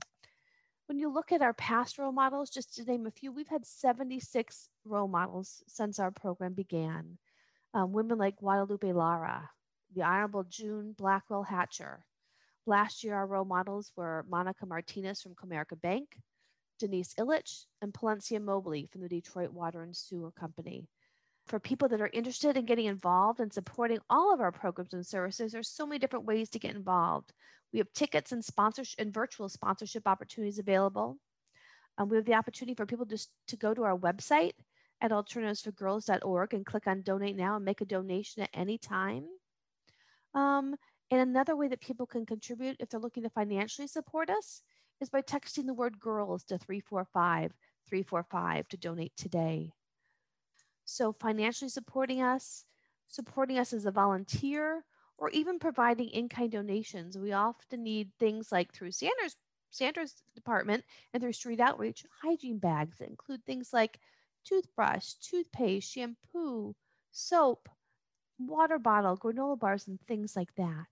When 0.87 0.99
you 0.99 1.11
look 1.11 1.31
at 1.31 1.41
our 1.41 1.53
past 1.53 1.97
role 1.97 2.11
models, 2.11 2.51
just 2.51 2.75
to 2.75 2.83
name 2.83 3.07
a 3.07 3.11
few, 3.11 3.31
we've 3.31 3.47
had 3.47 3.65
76 3.65 4.69
role 4.85 5.07
models 5.07 5.63
since 5.67 5.97
our 5.97 6.11
program 6.11 6.53
began. 6.53 7.17
Um, 7.73 7.91
women 7.91 8.19
like 8.19 8.37
Guadalupe 8.37 8.93
Lara, 8.93 9.49
the 9.95 10.03
Honorable 10.03 10.43
June 10.43 10.93
Blackwell 10.95 11.41
Hatcher. 11.41 12.05
Last 12.67 13.03
year, 13.03 13.15
our 13.15 13.25
role 13.25 13.45
models 13.45 13.91
were 13.95 14.25
Monica 14.29 14.67
Martinez 14.67 15.21
from 15.21 15.33
Comerica 15.33 15.79
Bank, 15.81 16.17
Denise 16.79 17.15
Ilitch, 17.15 17.65
and 17.81 17.91
Palencia 17.91 18.39
Mobley 18.39 18.87
from 18.91 19.01
the 19.01 19.09
Detroit 19.09 19.51
Water 19.51 19.81
and 19.81 19.95
Sewer 19.95 20.31
Company. 20.31 20.87
For 21.45 21.59
people 21.59 21.87
that 21.89 22.01
are 22.01 22.09
interested 22.11 22.57
in 22.57 22.65
getting 22.65 22.85
involved 22.85 23.39
and 23.39 23.53
supporting 23.53 23.99
all 24.09 24.33
of 24.33 24.41
our 24.41 24.51
programs 24.51 24.93
and 24.93 25.05
services, 25.05 25.51
there's 25.51 25.69
so 25.69 25.85
many 25.85 25.99
different 25.99 26.25
ways 26.25 26.49
to 26.49 26.59
get 26.59 26.75
involved. 26.75 27.33
We 27.71 27.79
have 27.79 27.93
tickets 27.93 28.31
and 28.31 28.43
sponsorship 28.43 28.99
and 28.99 29.13
virtual 29.13 29.47
sponsorship 29.47 30.07
opportunities 30.07 30.57
available. 30.57 31.19
Um, 31.97 32.09
we 32.09 32.17
have 32.17 32.25
the 32.25 32.33
opportunity 32.33 32.73
for 32.73 32.85
people 32.85 33.05
just 33.05 33.29
to 33.47 33.57
go 33.57 33.73
to 33.73 33.83
our 33.83 33.97
website 33.97 34.53
at 35.01 35.11
alternatives4girls.org 35.11 36.53
and 36.53 36.65
click 36.65 36.87
on 36.87 37.01
donate 37.01 37.35
now 37.35 37.55
and 37.55 37.65
make 37.65 37.81
a 37.81 37.85
donation 37.85 38.43
at 38.43 38.49
any 38.53 38.77
time. 38.77 39.25
Um, 40.33 40.75
and 41.11 41.21
another 41.21 41.55
way 41.55 41.67
that 41.67 41.79
people 41.79 42.07
can 42.07 42.25
contribute 42.25 42.77
if 42.79 42.89
they're 42.89 42.99
looking 42.99 43.23
to 43.23 43.29
financially 43.29 43.87
support 43.87 44.29
us 44.29 44.61
is 44.99 45.09
by 45.09 45.21
texting 45.21 45.65
the 45.65 45.73
word 45.73 45.99
girls 45.99 46.43
to 46.45 46.57
345 46.57 47.53
345 47.87 48.67
to 48.69 48.77
donate 48.77 49.13
today. 49.15 49.71
So, 50.85 51.11
financially 51.13 51.69
supporting 51.69 52.21
us, 52.21 52.65
supporting 53.07 53.57
us 53.57 53.73
as 53.73 53.85
a 53.85 53.91
volunteer, 53.91 54.85
or 55.17 55.29
even 55.31 55.59
providing 55.59 56.09
in 56.09 56.29
kind 56.29 56.51
donations. 56.51 57.17
We 57.17 57.33
often 57.33 57.83
need 57.83 58.11
things 58.19 58.51
like 58.51 58.73
through 58.73 58.91
Sandra's, 58.91 59.35
Sandra's 59.71 60.23
department 60.35 60.85
and 61.13 61.21
through 61.21 61.33
street 61.33 61.59
outreach, 61.59 62.05
hygiene 62.21 62.59
bags 62.59 62.99
that 62.99 63.09
include 63.09 63.45
things 63.45 63.73
like 63.73 63.99
toothbrush, 64.45 65.13
toothpaste, 65.15 65.91
shampoo, 65.91 66.75
soap, 67.11 67.69
water 68.39 68.79
bottle, 68.79 69.17
granola 69.17 69.59
bars, 69.59 69.87
and 69.87 69.99
things 70.07 70.35
like 70.35 70.53
that. 70.55 70.87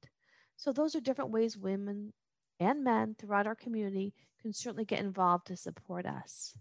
So, 0.58 0.73
those 0.73 0.95
are 0.95 1.01
different 1.01 1.32
ways 1.32 1.58
women 1.58 2.13
and 2.60 2.84
men 2.84 3.15
throughout 3.15 3.47
our 3.47 3.56
community 3.56 4.13
can 4.41 4.53
certainly 4.53 4.86
get 4.86 4.99
involved 4.99 5.47
to 5.47 5.58
support 5.58 6.06
us. 6.06 6.58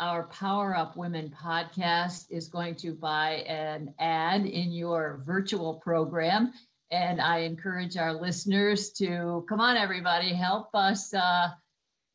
Our 0.00 0.28
Power 0.28 0.76
Up 0.76 0.96
Women 0.96 1.28
podcast 1.36 2.26
is 2.30 2.46
going 2.46 2.76
to 2.76 2.92
buy 2.92 3.42
an 3.48 3.92
ad 3.98 4.46
in 4.46 4.70
your 4.70 5.20
virtual 5.26 5.74
program. 5.74 6.52
And 6.92 7.20
I 7.20 7.38
encourage 7.38 7.96
our 7.96 8.12
listeners 8.12 8.92
to 8.92 9.44
come 9.48 9.60
on, 9.60 9.76
everybody, 9.76 10.32
help 10.32 10.68
us 10.72 11.12
uh, 11.12 11.48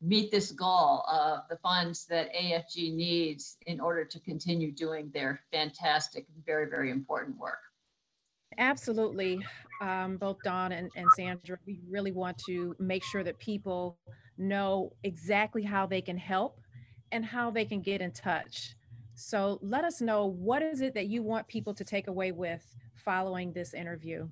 meet 0.02 0.32
this 0.32 0.54
goal 0.54 1.04
of 1.12 1.40
the 1.50 1.58
funds 1.58 2.06
that 2.06 2.34
AFG 2.34 2.96
needs 2.96 3.58
in 3.68 3.82
order 3.82 4.06
to 4.06 4.20
continue 4.22 4.72
doing 4.72 5.12
their 5.14 5.42
fantastic, 5.52 6.26
very, 6.46 6.70
very 6.70 6.90
important 6.90 7.38
work. 7.38 7.60
Absolutely. 8.58 9.42
Um, 9.82 10.16
both 10.16 10.38
Dawn 10.46 10.72
and, 10.72 10.90
and 10.96 11.08
Sandra, 11.18 11.58
we 11.66 11.82
really 11.90 12.14
want 12.14 12.38
to 12.46 12.78
make 12.80 13.04
sure 13.04 13.26
that 13.26 13.38
people 13.40 13.98
know 14.38 14.94
exactly 15.04 15.64
how 15.64 15.86
they 15.86 16.02
can 16.02 16.18
help 16.18 16.63
and 17.14 17.24
how 17.24 17.52
they 17.52 17.64
can 17.64 17.82
get 17.82 18.02
in 18.02 18.12
touch. 18.12 18.76
So 19.16 19.60
let 19.62 19.86
us 19.86 20.02
know 20.02 20.26
what 20.26 20.64
is 20.64 20.82
it 20.82 20.96
that 20.96 21.08
you 21.08 21.22
want 21.22 21.48
people 21.48 21.74
to 21.76 21.84
take 21.84 22.08
away 22.08 22.32
with 22.32 22.66
following 22.96 23.54
this 23.54 23.74
interview. 23.74 24.28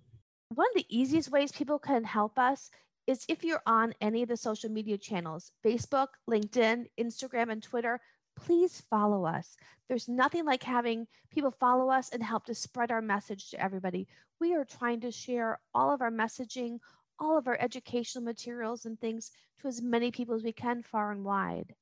One 0.53 0.67
of 0.67 0.75
the 0.75 0.87
easiest 0.89 1.31
ways 1.31 1.51
people 1.51 1.79
can 1.79 2.03
help 2.03 2.37
us 2.37 2.71
is 3.07 3.25
if 3.29 3.43
you're 3.43 3.61
on 3.65 3.93
any 4.01 4.23
of 4.23 4.29
the 4.29 4.37
social 4.37 4.69
media 4.69 4.97
channels 4.97 5.51
Facebook, 5.63 6.07
LinkedIn, 6.29 6.87
Instagram, 6.99 7.51
and 7.51 7.63
Twitter, 7.63 7.99
please 8.35 8.81
follow 8.89 9.25
us. 9.25 9.55
There's 9.87 10.07
nothing 10.07 10.45
like 10.45 10.63
having 10.63 11.07
people 11.31 11.51
follow 11.51 11.89
us 11.89 12.09
and 12.09 12.23
help 12.23 12.45
to 12.45 12.55
spread 12.55 12.91
our 12.91 13.01
message 13.01 13.49
to 13.51 13.61
everybody. 13.61 14.07
We 14.39 14.55
are 14.55 14.65
trying 14.65 15.01
to 15.01 15.11
share 15.11 15.59
all 15.73 15.93
of 15.93 16.01
our 16.01 16.11
messaging, 16.11 16.79
all 17.19 17.37
of 17.37 17.47
our 17.47 17.57
educational 17.59 18.23
materials 18.23 18.85
and 18.85 18.99
things 18.99 19.31
to 19.61 19.67
as 19.67 19.81
many 19.81 20.11
people 20.11 20.33
as 20.33 20.43
we 20.43 20.53
can 20.53 20.81
far 20.81 21.11
and 21.11 21.23
wide. 21.23 21.75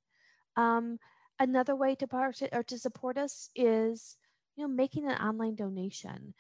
Um, 0.56 1.00
another 1.40 1.76
way 1.76 1.96
to 1.96 2.08
part 2.08 2.42
or 2.52 2.64
to 2.64 2.80
support 2.80 3.18
us 3.18 3.50
is 3.56 4.18
you 4.56 4.64
know 4.64 4.74
making 4.74 5.06
an 5.06 5.18
online 5.18 5.56
donation. 5.56 6.34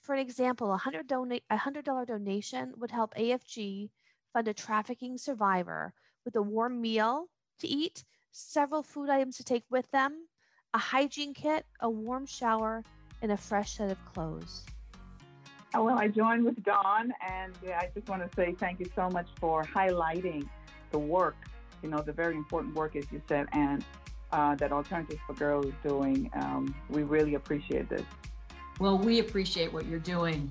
For 0.00 0.14
an 0.14 0.20
example, 0.20 0.72
a 0.72 0.76
hundred 0.76 1.06
donate 1.06 1.44
a 1.50 1.56
hundred 1.56 1.84
dollar 1.84 2.04
donation 2.04 2.72
would 2.76 2.90
help 2.90 3.14
AFG 3.14 3.90
fund 4.32 4.48
a 4.48 4.54
trafficking 4.54 5.18
survivor 5.18 5.92
with 6.24 6.36
a 6.36 6.42
warm 6.42 6.80
meal 6.80 7.28
to 7.60 7.66
eat 7.68 8.04
several 8.32 8.82
food 8.82 9.08
items 9.08 9.36
to 9.38 9.44
take 9.44 9.64
with 9.70 9.90
them, 9.90 10.26
a 10.74 10.78
hygiene 10.78 11.32
kit, 11.32 11.64
a 11.80 11.88
warm 11.88 12.26
shower, 12.26 12.84
and 13.22 13.32
a 13.32 13.36
fresh 13.36 13.76
set 13.76 13.90
of 13.90 14.04
clothes. 14.12 14.64
Oh, 15.74 15.84
well, 15.84 15.98
I 15.98 16.08
join 16.08 16.44
with 16.44 16.62
Dawn, 16.62 17.12
and 17.26 17.52
I 17.66 17.90
just 17.94 18.08
want 18.08 18.22
to 18.22 18.34
say 18.36 18.54
thank 18.58 18.80
you 18.80 18.86
so 18.94 19.08
much 19.10 19.26
for 19.40 19.62
highlighting 19.62 20.48
the 20.90 20.98
work, 20.98 21.36
you 21.82 21.88
know, 21.88 22.00
the 22.00 22.12
very 22.12 22.36
important 22.36 22.74
work, 22.74 22.96
as 22.96 23.04
you 23.12 23.20
said, 23.28 23.46
and 23.52 23.84
uh, 24.32 24.54
that 24.56 24.72
Alternatives 24.72 25.20
for 25.26 25.34
Girls 25.34 25.66
is 25.66 25.74
doing. 25.82 26.30
Um, 26.34 26.74
we 26.90 27.02
really 27.02 27.34
appreciate 27.34 27.88
this. 27.88 28.02
Well, 28.78 28.98
we 28.98 29.20
appreciate 29.20 29.72
what 29.72 29.86
you're 29.86 29.98
doing. 29.98 30.50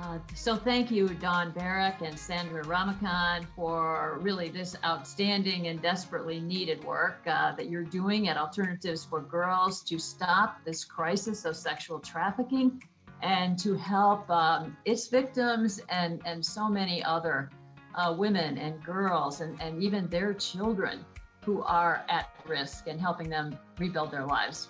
Uh, 0.00 0.18
so 0.32 0.54
thank 0.54 0.92
you, 0.92 1.08
Dawn 1.08 1.50
Barrick 1.50 1.96
and 2.02 2.16
Sandra 2.16 2.64
Ramakan, 2.64 3.44
for 3.56 4.18
really 4.20 4.48
this 4.48 4.76
outstanding 4.84 5.66
and 5.66 5.82
desperately 5.82 6.38
needed 6.38 6.82
work 6.84 7.18
uh, 7.26 7.52
that 7.56 7.68
you're 7.68 7.82
doing 7.82 8.28
at 8.28 8.36
Alternatives 8.36 9.04
for 9.04 9.20
Girls 9.20 9.82
to 9.82 9.98
stop 9.98 10.64
this 10.64 10.84
crisis 10.84 11.44
of 11.44 11.56
sexual 11.56 11.98
trafficking 11.98 12.80
and 13.22 13.58
to 13.58 13.74
help 13.74 14.30
um, 14.30 14.76
its 14.84 15.08
victims 15.08 15.80
and, 15.88 16.22
and 16.24 16.44
so 16.44 16.68
many 16.68 17.02
other 17.02 17.50
uh, 17.94 18.14
women 18.16 18.58
and 18.58 18.82
girls 18.84 19.40
and, 19.40 19.60
and 19.60 19.82
even 19.82 20.08
their 20.08 20.34
children 20.34 21.04
who 21.44 21.62
are 21.62 22.04
at 22.08 22.30
risk 22.46 22.86
and 22.86 23.00
helping 23.00 23.28
them 23.28 23.58
rebuild 23.78 24.10
their 24.10 24.26
lives. 24.26 24.68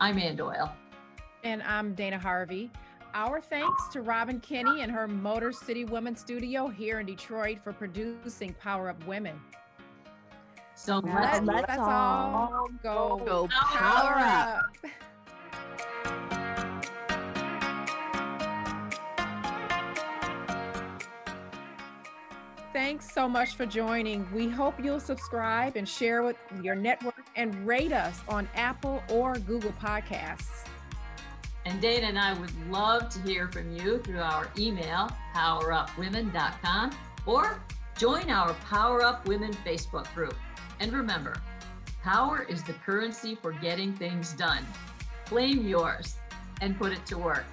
I'm 0.00 0.18
Ann 0.18 0.36
Doyle. 0.36 0.72
And 1.44 1.62
I'm 1.62 1.94
Dana 1.94 2.18
Harvey. 2.18 2.70
Our 3.14 3.40
thanks 3.40 3.88
to 3.92 4.02
Robin 4.02 4.38
Kinney 4.40 4.82
and 4.82 4.92
her 4.92 5.08
Motor 5.08 5.52
City 5.52 5.84
Women 5.84 6.14
Studio 6.14 6.68
here 6.68 7.00
in 7.00 7.06
Detroit 7.06 7.58
for 7.64 7.72
producing 7.72 8.52
Power 8.54 8.90
Up 8.90 9.06
Women. 9.06 9.40
So 10.74 10.98
let's, 10.98 11.40
let's, 11.40 11.68
let's 11.68 11.78
all 11.80 12.68
go, 12.82 13.20
go 13.24 13.48
power, 13.48 13.78
power 13.78 14.18
up. 14.18 14.62
up. 14.84 14.90
Thanks 22.78 23.12
so 23.12 23.28
much 23.28 23.56
for 23.56 23.66
joining. 23.66 24.24
We 24.32 24.48
hope 24.48 24.78
you'll 24.80 25.00
subscribe 25.00 25.74
and 25.74 25.86
share 25.86 26.22
with 26.22 26.36
your 26.62 26.76
network 26.76 27.26
and 27.34 27.52
rate 27.66 27.90
us 27.90 28.20
on 28.28 28.48
Apple 28.54 29.02
or 29.10 29.34
Google 29.34 29.72
Podcasts. 29.72 30.64
And 31.64 31.80
Dana 31.80 32.06
and 32.06 32.16
I 32.16 32.38
would 32.38 32.52
love 32.70 33.08
to 33.08 33.20
hear 33.22 33.48
from 33.48 33.72
you 33.72 33.98
through 33.98 34.20
our 34.20 34.48
email, 34.56 35.10
powerupwomen.com, 35.34 36.96
or 37.26 37.60
join 37.98 38.30
our 38.30 38.54
Power 38.54 39.02
Up 39.02 39.26
Women 39.26 39.52
Facebook 39.66 40.06
group. 40.14 40.36
And 40.78 40.92
remember, 40.92 41.34
power 42.04 42.46
is 42.48 42.62
the 42.62 42.74
currency 42.74 43.34
for 43.34 43.50
getting 43.54 43.92
things 43.92 44.34
done. 44.34 44.64
Claim 45.24 45.66
yours 45.66 46.14
and 46.60 46.78
put 46.78 46.92
it 46.92 47.04
to 47.06 47.18
work. 47.18 47.44